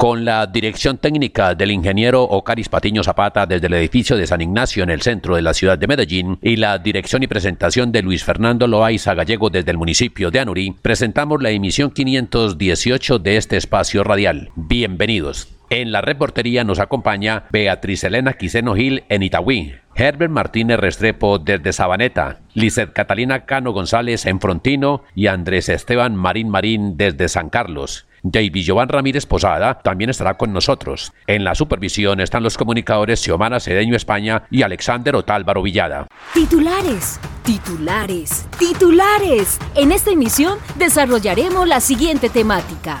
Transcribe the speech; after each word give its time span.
Con 0.00 0.24
la 0.24 0.46
dirección 0.46 0.96
técnica 0.96 1.54
del 1.54 1.70
ingeniero 1.70 2.22
Ocaris 2.22 2.70
Patiño 2.70 3.04
Zapata 3.04 3.44
desde 3.44 3.66
el 3.66 3.74
edificio 3.74 4.16
de 4.16 4.26
San 4.26 4.40
Ignacio 4.40 4.82
en 4.82 4.88
el 4.88 5.02
centro 5.02 5.36
de 5.36 5.42
la 5.42 5.52
ciudad 5.52 5.76
de 5.76 5.86
Medellín 5.86 6.38
y 6.40 6.56
la 6.56 6.78
dirección 6.78 7.22
y 7.22 7.26
presentación 7.26 7.92
de 7.92 8.00
Luis 8.00 8.24
Fernando 8.24 8.66
Loaiza 8.66 9.12
Gallego 9.12 9.50
desde 9.50 9.72
el 9.72 9.76
municipio 9.76 10.30
de 10.30 10.40
Anurí, 10.40 10.74
presentamos 10.80 11.42
la 11.42 11.50
emisión 11.50 11.90
518 11.90 13.18
de 13.18 13.36
este 13.36 13.58
espacio 13.58 14.02
radial. 14.02 14.48
Bienvenidos. 14.54 15.48
En 15.68 15.92
la 15.92 16.00
reportería 16.00 16.64
nos 16.64 16.78
acompaña 16.78 17.44
Beatriz 17.50 18.02
Elena 18.02 18.32
Quiseno 18.32 18.74
Gil 18.74 19.04
en 19.10 19.22
Itagüí, 19.22 19.74
Herbert 19.94 20.32
Martínez 20.32 20.80
Restrepo 20.80 21.38
desde 21.38 21.74
Sabaneta, 21.74 22.40
Lizeth 22.54 22.94
Catalina 22.94 23.44
Cano 23.44 23.72
González 23.72 24.24
en 24.24 24.40
Frontino 24.40 25.04
y 25.14 25.26
Andrés 25.26 25.68
Esteban 25.68 26.16
Marín 26.16 26.48
Marín 26.48 26.96
desde 26.96 27.28
San 27.28 27.50
Carlos. 27.50 28.06
David 28.22 28.64
Jovan 28.66 28.88
Ramírez 28.88 29.26
Posada 29.26 29.80
también 29.80 30.10
estará 30.10 30.36
con 30.36 30.52
nosotros. 30.52 31.12
En 31.26 31.44
la 31.44 31.54
supervisión 31.54 32.20
están 32.20 32.42
los 32.42 32.56
comunicadores 32.56 33.20
Xiomara 33.20 33.60
Cedeño 33.60 33.96
España 33.96 34.42
y 34.50 34.62
Alexander 34.62 35.16
Otálvaro 35.16 35.62
Villada. 35.62 36.06
Titulares, 36.34 37.18
titulares, 37.44 38.46
titulares. 38.58 39.58
En 39.74 39.92
esta 39.92 40.10
emisión 40.10 40.58
desarrollaremos 40.76 41.66
la 41.66 41.80
siguiente 41.80 42.28
temática. 42.28 42.98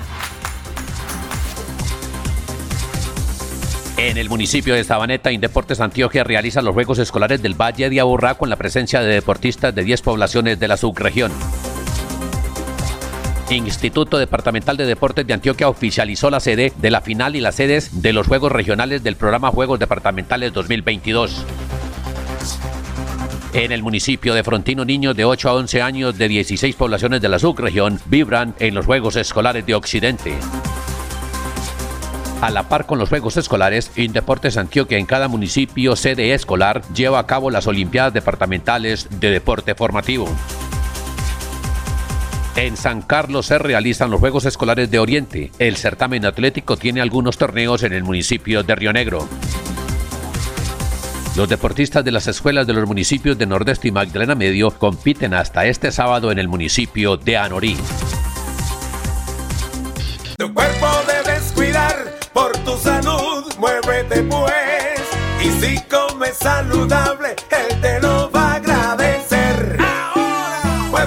En 3.96 4.16
el 4.16 4.30
municipio 4.30 4.74
de 4.74 4.82
Sabaneta, 4.82 5.30
Indeportes 5.30 5.78
Antioquia 5.78 6.24
realiza 6.24 6.62
los 6.62 6.72
Juegos 6.72 6.98
Escolares 6.98 7.42
del 7.42 7.52
Valle 7.52 7.90
de 7.90 8.00
Aburrá 8.00 8.32
con 8.32 8.48
la 8.48 8.56
presencia 8.56 9.02
de 9.02 9.12
deportistas 9.12 9.74
de 9.74 9.84
10 9.84 10.00
poblaciones 10.00 10.58
de 10.58 10.68
la 10.68 10.78
subregión. 10.78 11.30
Instituto 13.56 14.18
Departamental 14.18 14.76
de 14.76 14.86
Deportes 14.86 15.26
de 15.26 15.34
Antioquia 15.34 15.68
oficializó 15.68 16.30
la 16.30 16.40
sede 16.40 16.72
de 16.76 16.90
la 16.90 17.00
final 17.00 17.34
y 17.34 17.40
las 17.40 17.56
sedes 17.56 18.02
de 18.02 18.12
los 18.12 18.26
Juegos 18.26 18.52
Regionales 18.52 19.02
del 19.02 19.16
programa 19.16 19.50
Juegos 19.50 19.78
Departamentales 19.78 20.52
2022. 20.52 21.44
En 23.52 23.72
el 23.72 23.82
municipio 23.82 24.34
de 24.34 24.44
Frontino, 24.44 24.84
niños 24.84 25.16
de 25.16 25.24
8 25.24 25.48
a 25.48 25.54
11 25.54 25.82
años 25.82 26.16
de 26.16 26.28
16 26.28 26.76
poblaciones 26.76 27.20
de 27.20 27.28
la 27.28 27.40
subregión 27.40 28.00
vibran 28.06 28.54
en 28.60 28.74
los 28.74 28.86
Juegos 28.86 29.16
Escolares 29.16 29.66
de 29.66 29.74
Occidente. 29.74 30.34
A 32.40 32.50
la 32.50 32.68
par 32.68 32.86
con 32.86 32.98
los 32.98 33.08
Juegos 33.08 33.36
Escolares, 33.36 33.90
Indeportes 33.96 34.56
Antioquia 34.56 34.98
en 34.98 35.06
cada 35.06 35.26
municipio 35.26 35.96
sede 35.96 36.32
escolar 36.32 36.82
lleva 36.94 37.18
a 37.18 37.26
cabo 37.26 37.50
las 37.50 37.66
Olimpiadas 37.66 38.14
Departamentales 38.14 39.08
de 39.18 39.30
Deporte 39.30 39.74
Formativo. 39.74 40.28
En 42.56 42.76
San 42.76 43.02
Carlos 43.02 43.46
se 43.46 43.58
realizan 43.58 44.10
los 44.10 44.20
Juegos 44.20 44.44
Escolares 44.44 44.90
de 44.90 44.98
Oriente. 44.98 45.52
El 45.58 45.76
certamen 45.76 46.26
atlético 46.26 46.76
tiene 46.76 47.00
algunos 47.00 47.38
torneos 47.38 47.82
en 47.84 47.92
el 47.92 48.02
municipio 48.02 48.62
de 48.62 48.74
Río 48.74 48.92
Negro. 48.92 49.28
Los 51.36 51.48
deportistas 51.48 52.04
de 52.04 52.10
las 52.10 52.26
escuelas 52.26 52.66
de 52.66 52.72
los 52.72 52.86
municipios 52.86 53.38
de 53.38 53.46
Nordeste 53.46 53.88
y 53.88 53.92
Magdalena 53.92 54.34
Medio 54.34 54.72
compiten 54.72 55.32
hasta 55.32 55.64
este 55.64 55.92
sábado 55.92 56.32
en 56.32 56.38
el 56.38 56.48
municipio 56.48 57.16
de 57.16 57.36
Anorí. 57.36 57.76
Tu 60.36 60.52
cuerpo 60.52 60.88
debes 61.06 61.52
cuidar 61.52 62.18
por 62.32 62.52
tu 62.58 62.76
salud, 62.76 63.44
muévete 63.58 64.22
pues. 64.24 65.00
Y 65.42 65.50
si 65.60 65.80
comes 65.82 66.36
saludable, 66.36 67.36
él 67.50 67.80
te 67.80 68.00
lo 68.00 68.30
va 68.30 68.54
a 68.54 68.59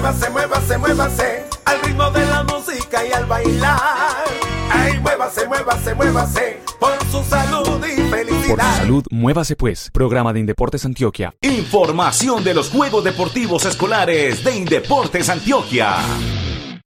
muévase, 0.04 0.30
muévase, 0.30 0.78
muévase 0.78 1.44
al 1.64 1.80
ritmo 1.80 2.10
de 2.10 2.26
la 2.26 2.42
música 2.42 3.06
y 3.06 3.12
al 3.12 3.24
bailar. 3.24 4.24
Ay, 4.70 5.00
muévase, 5.00 5.48
muévase, 5.48 5.94
muévase 5.94 6.60
por 6.78 6.92
su 7.10 7.22
salud 7.24 7.82
y 7.86 8.10
felicidad. 8.10 8.56
Por 8.56 8.60
su 8.60 8.76
salud, 8.76 9.04
muévase 9.10 9.56
pues. 9.56 9.90
Programa 9.92 10.34
de 10.34 10.40
Indeportes 10.40 10.84
Antioquia. 10.84 11.34
Información 11.40 12.44
de 12.44 12.52
los 12.52 12.68
Juegos 12.68 13.02
Deportivos 13.02 13.64
Escolares 13.64 14.44
de 14.44 14.54
Indeportes 14.54 15.30
Antioquia. 15.30 15.96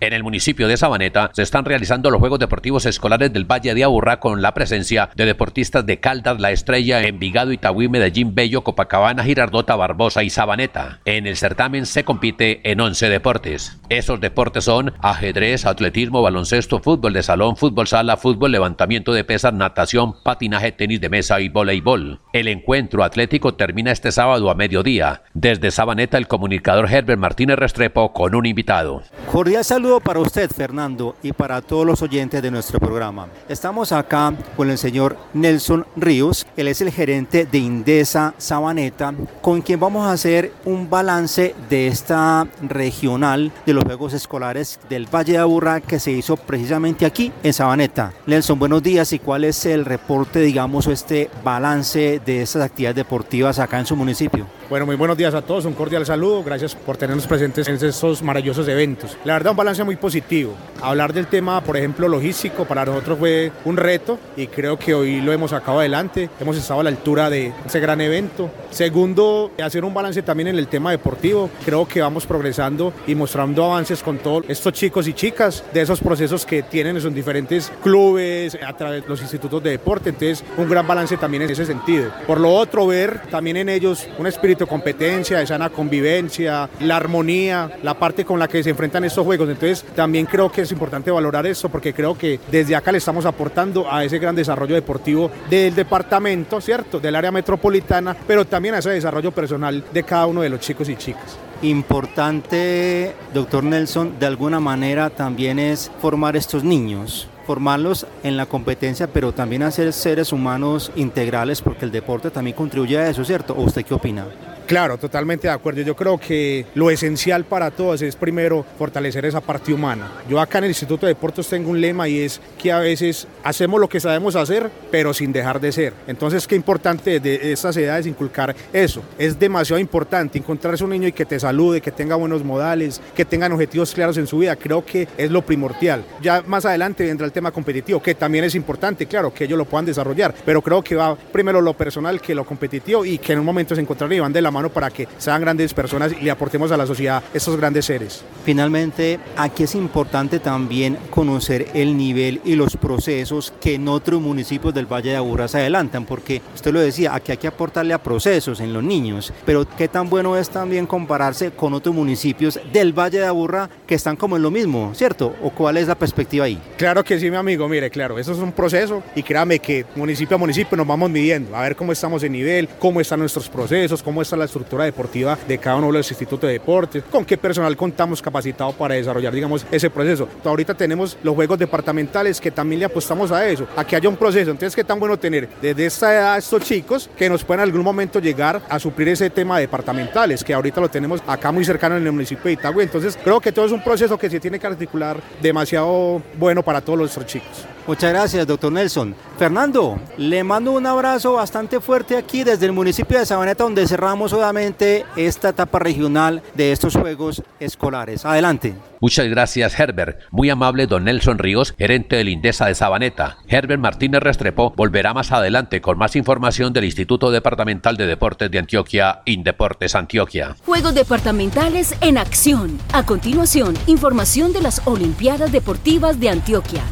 En 0.01 0.13
el 0.13 0.23
municipio 0.23 0.69
de 0.69 0.77
Sabaneta 0.77 1.31
se 1.33 1.43
están 1.43 1.65
realizando 1.65 2.09
los 2.13 2.21
Juegos 2.21 2.39
Deportivos 2.39 2.87
Escolares 2.87 3.33
del 3.33 3.51
Valle 3.51 3.75
de 3.75 3.83
Aburrá 3.83 4.21
con 4.21 4.41
la 4.43 4.55
presencia 4.55 5.11
de 5.17 5.27
deportistas 5.27 5.85
de 5.87 5.99
Caldas, 5.99 6.39
La 6.39 6.53
Estrella, 6.53 7.03
Envigado, 7.03 7.51
Itagüí, 7.51 7.89
Medellín, 7.89 8.33
Bello, 8.33 8.63
Copacabana, 8.63 9.25
Girardota, 9.25 9.75
Barbosa 9.75 10.23
y 10.23 10.31
Sabaneta. 10.31 11.01
En 11.05 11.27
el 11.27 11.37
certamen 11.37 11.85
se 11.85 12.05
compite 12.05 12.61
en 12.71 12.81
11 12.81 13.09
deportes. 13.09 13.77
Esos 13.89 14.21
deportes 14.21 14.63
son 14.63 14.93
ajedrez, 15.01 15.67
atletismo, 15.67 16.23
baloncesto, 16.23 16.79
fútbol 16.79 17.15
de 17.15 17.25
salón, 17.25 17.57
fútbol 17.57 17.89
sala, 17.89 18.17
fútbol, 18.17 18.53
levantamiento 18.53 19.13
de 19.13 19.25
pesas, 19.25 19.53
natación, 19.53 20.15
patinaje, 20.23 20.71
tenis 20.71 21.01
de 21.01 21.09
mesa 21.09 21.41
y 21.41 21.49
voleibol. 21.49 22.21
El 22.33 22.47
encuentro 22.47 23.03
atlético 23.03 23.55
termina 23.55 23.91
este 23.91 24.13
sábado 24.13 24.49
a 24.49 24.55
mediodía. 24.55 25.25
Desde 25.35 25.73
Sabaneta 25.73 26.19
el 26.19 26.29
comunicador 26.29 26.89
Herbert 26.89 27.19
Martínez 27.19 27.59
Restrepo 27.59 28.13
con 28.13 28.37
un 28.37 28.47
invitado. 28.47 29.03
Cordial 29.33 29.65
saludo 29.65 29.88
para 29.97 30.21
usted, 30.21 30.51
Fernando, 30.51 31.17
y 31.23 31.33
para 31.33 31.63
todos 31.63 31.87
los 31.87 32.03
oyentes 32.03 32.43
de 32.43 32.51
nuestro 32.51 32.79
programa. 32.79 33.29
Estamos 33.49 33.91
acá 33.91 34.35
con 34.57 34.71
el 34.71 34.77
señor 34.77 35.17
Nelson 35.33 35.87
Ríos. 35.97 36.47
Él 36.57 36.69
es 36.69 36.81
el 36.83 36.93
gerente 36.93 37.47
de 37.47 37.59
Indesa 37.59 38.35
Sabaneta, 38.37 39.15
con 39.41 39.63
quien 39.63 39.81
vamos 39.81 40.07
a 40.07 40.13
hacer 40.13 40.53
un 40.67 40.91
balance 40.91 41.55
de 41.71 41.89
esta 41.89 42.47
regional 42.61 43.51
de 43.65 43.73
los 43.73 43.85
Juegos 43.85 44.13
Escolares 44.13 44.79
del 44.91 45.07
Valle 45.07 45.33
de 45.33 45.39
Aburrá 45.39 45.81
que 45.81 45.99
se 45.99 46.13
hizo 46.13 46.37
precisamente 46.37 47.07
aquí 47.07 47.33
en 47.43 47.53
Sabaneta. 47.55 48.13
Nelson, 48.27 48.59
buenos 48.59 48.83
días. 48.83 49.13
¿Y 49.15 49.19
cuál 49.19 49.45
es 49.45 49.65
el 49.65 49.87
reporte, 49.87 50.41
digamos, 50.41 50.87
o 50.87 50.93
este 50.93 51.31
balance 51.43 52.21
de 52.25 52.43
estas 52.43 52.63
actividades 52.63 52.97
deportivas 52.97 53.59
acá 53.59 53.79
en 53.79 53.87
su 53.87 53.97
municipio? 53.97 54.47
Bueno, 54.69 54.85
muy 54.85 54.97
buenos 54.97 55.17
días 55.17 55.33
a 55.33 55.41
todos. 55.41 55.65
Un 55.65 55.73
cordial 55.73 56.05
saludo. 56.05 56.45
Gracias 56.45 56.75
por 56.75 56.99
tenernos 56.99 57.27
presentes 57.27 57.67
en 57.69 57.77
estos 57.77 58.23
maravillosos 58.23 58.69
eventos. 58.69 59.17
La 59.25 59.33
verdad, 59.33 59.53
un 59.53 59.57
balance 59.57 59.78
muy 59.85 59.97
positivo. 59.97 60.55
Hablar 60.81 61.13
del 61.13 61.27
tema, 61.27 61.61
por 61.63 61.77
ejemplo, 61.77 62.09
logístico, 62.09 62.65
para 62.65 62.85
nosotros 62.85 63.19
fue 63.19 63.51
un 63.65 63.77
reto 63.77 64.19
y 64.37 64.47
creo 64.47 64.79
que 64.79 64.95
hoy 64.95 65.21
lo 65.21 65.33
hemos 65.33 65.51
sacado 65.51 65.81
adelante. 65.81 66.31
Hemos 66.41 66.57
estado 66.57 66.81
a 66.81 66.85
la 66.85 66.91
altura 66.91 67.29
de 67.31 67.53
ese 67.67 67.81
gran 67.81 68.01
evento. 68.01 68.51
Segundo, 68.71 69.51
hacer 69.63 69.85
un 69.85 69.93
balance 69.93 70.23
también 70.23 70.49
en 70.49 70.57
el 70.57 70.69
tema 70.69 70.91
deportivo. 70.91 71.51
Creo 71.65 71.87
que 71.87 72.01
vamos 72.01 72.27
progresando 72.27 72.93
y 73.07 73.15
mostrando 73.15 73.65
avances 73.65 74.03
con 74.03 74.19
todos 74.19 74.45
estos 74.49 74.73
chicos 74.73 75.09
y 75.09 75.15
chicas 75.15 75.65
de 75.73 75.83
esos 75.83 76.01
procesos 76.01 76.47
que 76.47 76.63
tienen 76.63 76.97
en 76.97 77.03
sus 77.03 77.15
diferentes 77.15 77.73
clubes, 77.83 78.57
a 78.65 78.73
través 78.77 79.03
de 79.03 79.09
los 79.09 79.21
institutos 79.21 79.63
de 79.63 79.71
deporte. 79.71 80.11
Entonces, 80.11 80.45
un 80.57 80.69
gran 80.69 80.87
balance 80.87 81.17
también 81.17 81.43
en 81.43 81.51
ese 81.51 81.67
sentido. 81.67 82.11
Por 82.27 82.41
lo 82.41 82.55
otro, 82.55 82.87
ver 82.87 83.23
también 83.31 83.57
en 83.57 83.69
ellos 83.69 84.07
un 84.19 84.27
espíritu 84.27 84.65
de 84.65 84.71
competencia, 84.71 85.39
de 85.39 85.47
sana 85.47 85.71
convivencia, 85.71 86.69
la 86.81 86.97
armonía, 86.97 87.79
la 87.83 87.99
parte 87.99 88.25
con 88.25 88.39
la 88.39 88.49
que 88.49 88.63
se 88.63 88.71
enfrentan 88.71 89.05
estos 89.05 89.25
juegos. 89.25 89.49
Entonces, 89.49 89.68
también 89.95 90.27
creo 90.27 90.51
que 90.51 90.63
es 90.63 90.73
importante 90.73 91.11
valorar 91.11 91.47
eso 91.47 91.69
porque 91.69 91.93
creo 91.93 92.17
que 92.17 92.41
desde 92.51 92.77
acá 92.77 92.93
le 92.93 92.99
estamos 92.99 93.27
aportando 93.27 93.91
a 93.91 94.05
ese 94.05 94.19
gran 94.19 94.35
desarrollo 94.35 94.75
deportivo 94.75 95.31
del 95.49 95.75
departamento, 95.75 96.61
¿cierto? 96.61 97.01
Del 97.01 97.15
área 97.15 97.31
metropolitana, 97.31 98.17
pero 98.27 98.47
también 98.47 98.75
a 98.75 98.79
ese 98.79 98.91
desarrollo 98.91 99.33
personal 99.33 99.85
de 99.93 100.03
cada 100.03 100.27
uno 100.27 100.43
de 100.43 100.49
los 100.49 100.61
chicos 100.61 100.89
y 100.89 100.97
chicas. 100.97 101.37
Importante, 101.63 103.15
doctor 103.35 103.65
Nelson, 103.65 104.19
de 104.19 104.27
alguna 104.27 104.61
manera 104.61 105.11
también 105.11 105.59
es 105.59 105.91
formar 106.01 106.37
estos 106.37 106.65
niños 106.65 107.29
formarlos 107.49 108.07
en 108.25 108.37
la 108.37 108.45
competencia, 108.45 109.07
pero 109.07 109.33
también 109.33 109.63
hacer 109.63 109.95
seres 109.95 110.35
humanos 110.35 110.93
integrales, 110.97 111.63
porque 111.63 111.87
el 111.87 111.91
deporte 111.91 112.31
también 112.31 112.55
contribuye 112.55 112.99
a 112.99 113.09
eso, 113.09 113.25
¿cierto? 113.25 113.55
¿O 113.55 113.63
usted 113.63 113.87
qué 113.87 113.95
opina? 113.95 114.27
Claro, 114.69 114.99
totalmente 114.99 115.49
de 115.49 115.55
acuerdo. 115.55 115.81
Yo 115.81 115.97
creo 115.97 116.19
que 116.19 116.67
lo 116.75 116.91
esencial 116.91 117.47
para 117.47 117.71
todos 117.71 118.03
es 118.03 118.15
primero 118.17 118.67
fortalecer 118.77 119.25
esa 119.25 119.41
parte 119.41 119.73
humana. 119.73 120.13
Yo 120.29 120.39
acá 120.39 120.59
en 120.59 120.65
el 120.65 120.71
Instituto 120.73 121.07
de 121.07 121.15
Deportes 121.15 121.49
tengo 121.49 121.71
un 121.71 121.81
lema 121.81 122.07
y 122.07 122.21
es 122.21 122.39
que 122.59 122.71
a 122.71 122.79
veces 122.81 123.27
hacemos 123.43 123.81
lo 123.81 123.89
que 123.89 123.99
sabemos 123.99 124.37
hacer, 124.37 124.71
pero 124.91 125.15
sin 125.15 125.33
dejar 125.33 125.59
de 125.59 125.73
ser. 125.73 125.95
Entonces, 126.07 126.47
qué 126.47 126.55
importante 126.55 127.19
de 127.19 127.51
estas 127.51 127.79
edades 127.79 128.07
inculcar 128.07 128.55
eso. 128.71 129.03
Es 129.17 129.39
demasiado 129.39 129.81
importante 129.81 130.37
encontrarse 130.37 130.85
un 130.85 130.91
niño 130.91 131.09
y 131.09 131.13
que 131.13 131.25
te 131.25 131.41
salude, 131.41 131.81
que 131.81 131.91
tenga 131.91 132.17
buenos 132.17 132.45
modales, 132.45 133.01
que 133.17 133.25
tengan 133.25 133.53
objetivos 133.53 133.95
claros 133.95 134.19
en 134.19 134.27
su 134.27 134.37
vida. 134.37 134.55
Creo 134.55 134.85
que 134.85 135.09
es 135.17 135.31
lo 135.31 135.41
primordial. 135.41 136.05
Ya 136.21 136.43
más 136.47 136.67
adelante 136.67 137.07
vendrá 137.07 137.25
el 137.25 137.33
tema 137.33 137.53
competitivo, 137.53 138.03
que 138.03 138.15
también 138.15 138.45
es 138.45 138.55
importante, 138.55 139.07
claro, 139.07 139.33
que 139.33 139.45
ellos 139.45 139.57
lo 139.57 139.65
puedan 139.65 139.87
desarrollar, 139.87 140.35
pero 140.45 140.61
creo 140.61 140.83
que 140.83 140.95
va 140.95 141.17
primero 141.17 141.63
lo 141.63 141.73
personal 141.73 142.21
que 142.21 142.35
lo 142.35 142.45
competitivo 142.45 143.07
y 143.07 143.17
que 143.17 143.33
en 143.33 143.39
un 143.39 143.47
momento 143.47 143.75
se 143.75 143.81
encontrarán 143.81 144.15
y 144.15 144.21
van 144.21 144.31
de 144.31 144.43
la 144.43 144.51
mano 144.51 144.58
para 144.67 144.91
que 144.91 145.07
sean 145.19 145.41
grandes 145.41 145.73
personas 145.73 146.13
y 146.13 146.25
le 146.25 146.31
aportemos 146.31 146.73
a 146.73 146.77
la 146.77 146.87
sociedad 146.87 147.23
estos 147.33 147.57
grandes 147.57 147.87
seres. 147.87 148.25
Finalmente, 148.45 149.21
aquí 149.37 149.63
es 149.63 149.75
importante 149.75 150.41
también 150.41 150.99
conocer 151.11 151.69
el 151.75 151.97
nivel 151.97 152.41
y 152.45 152.57
los 152.57 152.77
procesos 152.77 153.53
que 153.61 153.75
en 153.75 153.87
otros 153.89 154.21
municipios 154.21 154.75
del 154.75 154.87
Valle 154.87 155.11
de 155.11 155.17
Aburrá 155.17 155.49
se 155.49 155.59
adelantan, 155.59 156.05
porque 156.05 156.43
usted 156.55 156.73
lo 156.73 156.81
decía, 156.81 157.15
aquí 157.15 157.33
hay 157.33 157.39
que 157.39 157.47
aportarle 157.47 157.95
a 157.95 158.03
procesos 158.03 158.61
en 158.61 158.73
los 158.73 158.83
niños, 158.83 159.33
pero 159.47 159.67
qué 159.77 159.87
tan 159.87 160.11
bueno 160.11 160.37
es 160.37 160.51
también 160.51 160.87
compararse 160.87 161.53
con 161.53 161.75
otros 161.75 161.95
municipios 161.95 162.59
del 162.73 162.99
Valle 162.99 163.19
de 163.19 163.27
Aburrá 163.27 163.71
que 163.87 163.95
están 163.95 164.17
como 164.17 164.37
en 164.37 164.43
lo 164.43 164.51
mismo, 164.51 164.93
¿cierto? 164.95 165.35
¿O 165.43 165.51
cuál 165.51 165.77
es 165.77 165.87
la 165.87 165.95
perspectiva 165.95 166.47
ahí? 166.47 166.61
Claro 166.77 167.05
que 167.05 167.21
sí, 167.21 167.31
mi 167.31 167.37
amigo, 167.37 167.69
mire, 167.69 167.91
claro, 167.91 168.19
eso 168.19 168.33
es 168.33 168.39
un 168.39 168.53
proceso 168.53 169.03
y 169.15 169.23
créame 169.23 169.59
que 169.59 169.85
municipio 169.95 170.37
a 170.37 170.39
municipio 170.39 170.77
nos 170.77 170.87
vamos 170.87 171.11
midiendo, 171.11 171.55
a 171.55 171.63
ver 171.63 171.77
cómo 171.77 171.93
estamos 171.93 172.23
en 172.23 172.33
nivel, 172.33 172.69
cómo 172.79 173.01
están 173.01 173.21
nuestros 173.21 173.49
procesos, 173.49 174.03
cómo 174.03 174.23
está 174.23 174.37
la 174.37 174.48
estructura 174.49 174.85
deportiva 174.85 175.39
de 175.47 175.59
cada 175.59 175.77
uno 175.77 175.87
de 175.89 175.95
los 175.95 176.11
institutos 176.11 176.49
de 176.49 176.55
deportes, 176.55 177.05
con 177.11 177.25
qué 177.25 177.39
personal 177.39 177.77
contamos 177.77 178.21
capacitado 178.21 178.73
para 178.73 178.95
desarrollar, 178.95 179.33
digamos, 179.33 179.65
ese 179.71 179.89
proceso. 179.91 180.29
Ahorita 180.45 180.75
tenemos 180.75 181.17
los 181.23 181.35
juegos 181.35 181.59
departamentales 181.59 182.41
que 182.41 182.51
también 182.51 182.81
le 182.81 182.87
apostamos 182.87 183.31
a 183.31 183.47
eso, 183.47 183.67
a 183.77 183.85
que 183.85 183.97
haya 183.97 184.09
un 184.09 184.17
proceso. 184.17 184.51
Entonces, 184.51 184.75
qué 184.75 184.85
tan 184.85 184.99
bueno 184.99 185.19
tener 185.19 185.49
desde 185.61 185.87
esta 185.87 186.15
edad 186.15 186.39
estos 186.39 186.63
chicos 186.63 187.09
que 187.17 187.29
nos 187.29 187.45
puedan 187.45 187.61
en 187.61 187.69
algún 187.69 187.83
momento 187.83 188.21
llegar 188.21 188.63
a 188.69 188.79
suplir 188.79 189.09
ese 189.09 189.31
tema 189.31 189.59
departamentales, 189.59 190.45
que 190.45 190.55
ahorita 190.55 190.81
lo 190.81 190.89
tenemos 190.89 191.23
acá 191.27 191.53
muy 191.53 191.65
cercano 191.65 191.97
en 191.97 192.07
el 192.07 192.13
municipio 192.13 192.45
de 192.45 192.53
Itagüí. 192.53 192.85
Entonces, 192.85 193.19
creo 193.23 193.41
que 193.41 193.53
todo 193.53 193.67
es 193.67 193.73
un 193.73 193.83
proceso 193.83 194.19
que 194.19 194.31
se 194.31 194.41
tiene 194.41 194.59
que 194.59 194.67
articular 194.67 195.21
demasiado 195.41 196.23
bueno 196.39 196.63
para 196.63 196.81
todos 196.81 196.99
nuestros 196.99 197.27
chicos. 197.27 197.67
Muchas 197.89 198.13
gracias, 198.13 198.47
doctor 198.47 198.71
Nelson. 198.71 199.15
Fernando, 199.39 199.99
le 200.19 200.45
mando 200.45 200.73
un 200.73 200.85
abrazo 200.85 201.33
bastante 201.33 201.81
fuerte 201.81 202.19
aquí 202.19 202.45
desde 202.45 202.67
el 202.67 202.73
municipio 202.73 203.19
de 203.19 203.25
Sabaneta, 203.25 203.65
donde 203.65 203.87
cerramos 203.89 204.35
obviamente 204.39 205.05
esta 205.17 205.51
etapa 205.51 205.79
regional 205.79 206.43
de 206.55 206.73
estos 206.73 206.95
Juegos 206.97 207.43
Escolares. 207.61 208.25
Adelante. 208.25 208.75
Muchas 209.01 209.29
gracias, 209.29 209.79
Herbert. 209.79 210.21
Muy 210.31 210.51
amable 210.51 210.87
don 210.87 211.05
Nelson 211.05 211.39
Ríos, 211.39 211.75
gerente 211.79 212.17
del 212.17 212.29
Indesa 212.29 212.67
de 212.67 212.75
Sabaneta. 212.75 213.39
Herbert 213.47 213.81
Martínez 213.81 214.21
Restrepo 214.23 214.73
volverá 214.77 215.15
más 215.15 215.31
adelante 215.31 215.81
con 215.81 215.99
más 215.99 216.17
información 216.17 216.73
del 216.73 216.85
Instituto 216.85 217.31
Departamental 217.31 217.97
de 217.97 218.07
Deportes 218.07 218.51
de 218.51 218.59
Antioquia, 218.59 219.21
Indeportes 219.25 219.95
Antioquia. 219.95 220.57
Juegos 220.65 220.95
departamentales 220.95 221.95
en 222.01 222.19
acción. 222.19 222.79
A 222.93 223.07
continuación, 223.07 223.77
información 223.87 224.53
de 224.53 224.63
las 224.63 224.83
Olimpiadas 224.87 225.53
Deportivas 225.53 226.19
de 226.19 226.31
Antioquia 226.31 226.83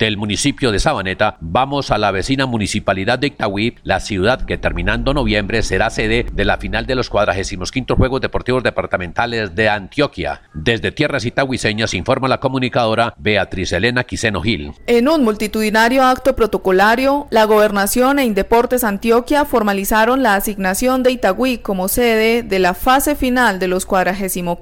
del 0.00 0.16
municipio 0.16 0.72
de 0.72 0.78
Sabaneta, 0.78 1.36
vamos 1.40 1.90
a 1.90 1.98
la 1.98 2.10
vecina 2.10 2.46
municipalidad 2.46 3.18
de 3.18 3.26
Itagüí, 3.26 3.76
la 3.82 4.00
ciudad 4.00 4.40
que 4.46 4.56
terminando 4.56 5.12
noviembre 5.12 5.62
será 5.62 5.90
sede 5.90 6.24
de 6.32 6.44
la 6.46 6.56
final 6.56 6.86
de 6.86 6.94
los 6.94 7.10
45 7.10 7.96
Juegos 7.96 8.22
Deportivos 8.22 8.62
Departamentales 8.62 9.54
de 9.54 9.68
Antioquia. 9.68 10.40
Desde 10.54 10.90
tierras 10.90 11.26
itagüiseñas 11.26 11.92
informa 11.92 12.28
la 12.28 12.40
comunicadora 12.40 13.12
Beatriz 13.18 13.72
Elena 13.72 14.04
Quiseno 14.04 14.40
Gil. 14.40 14.72
En 14.86 15.06
un 15.06 15.22
multitudinario 15.22 16.02
acto 16.02 16.34
protocolario, 16.34 17.26
la 17.30 17.44
Gobernación 17.44 18.18
e 18.18 18.24
Indeportes 18.24 18.84
Antioquia 18.84 19.44
formalizaron 19.44 20.22
la 20.22 20.34
asignación 20.34 21.02
de 21.02 21.10
Itagüí 21.10 21.58
como 21.58 21.88
sede 21.88 22.42
de 22.42 22.58
la 22.58 22.72
fase 22.72 23.16
final 23.16 23.58
de 23.58 23.68
los 23.68 23.84
45 23.84 24.58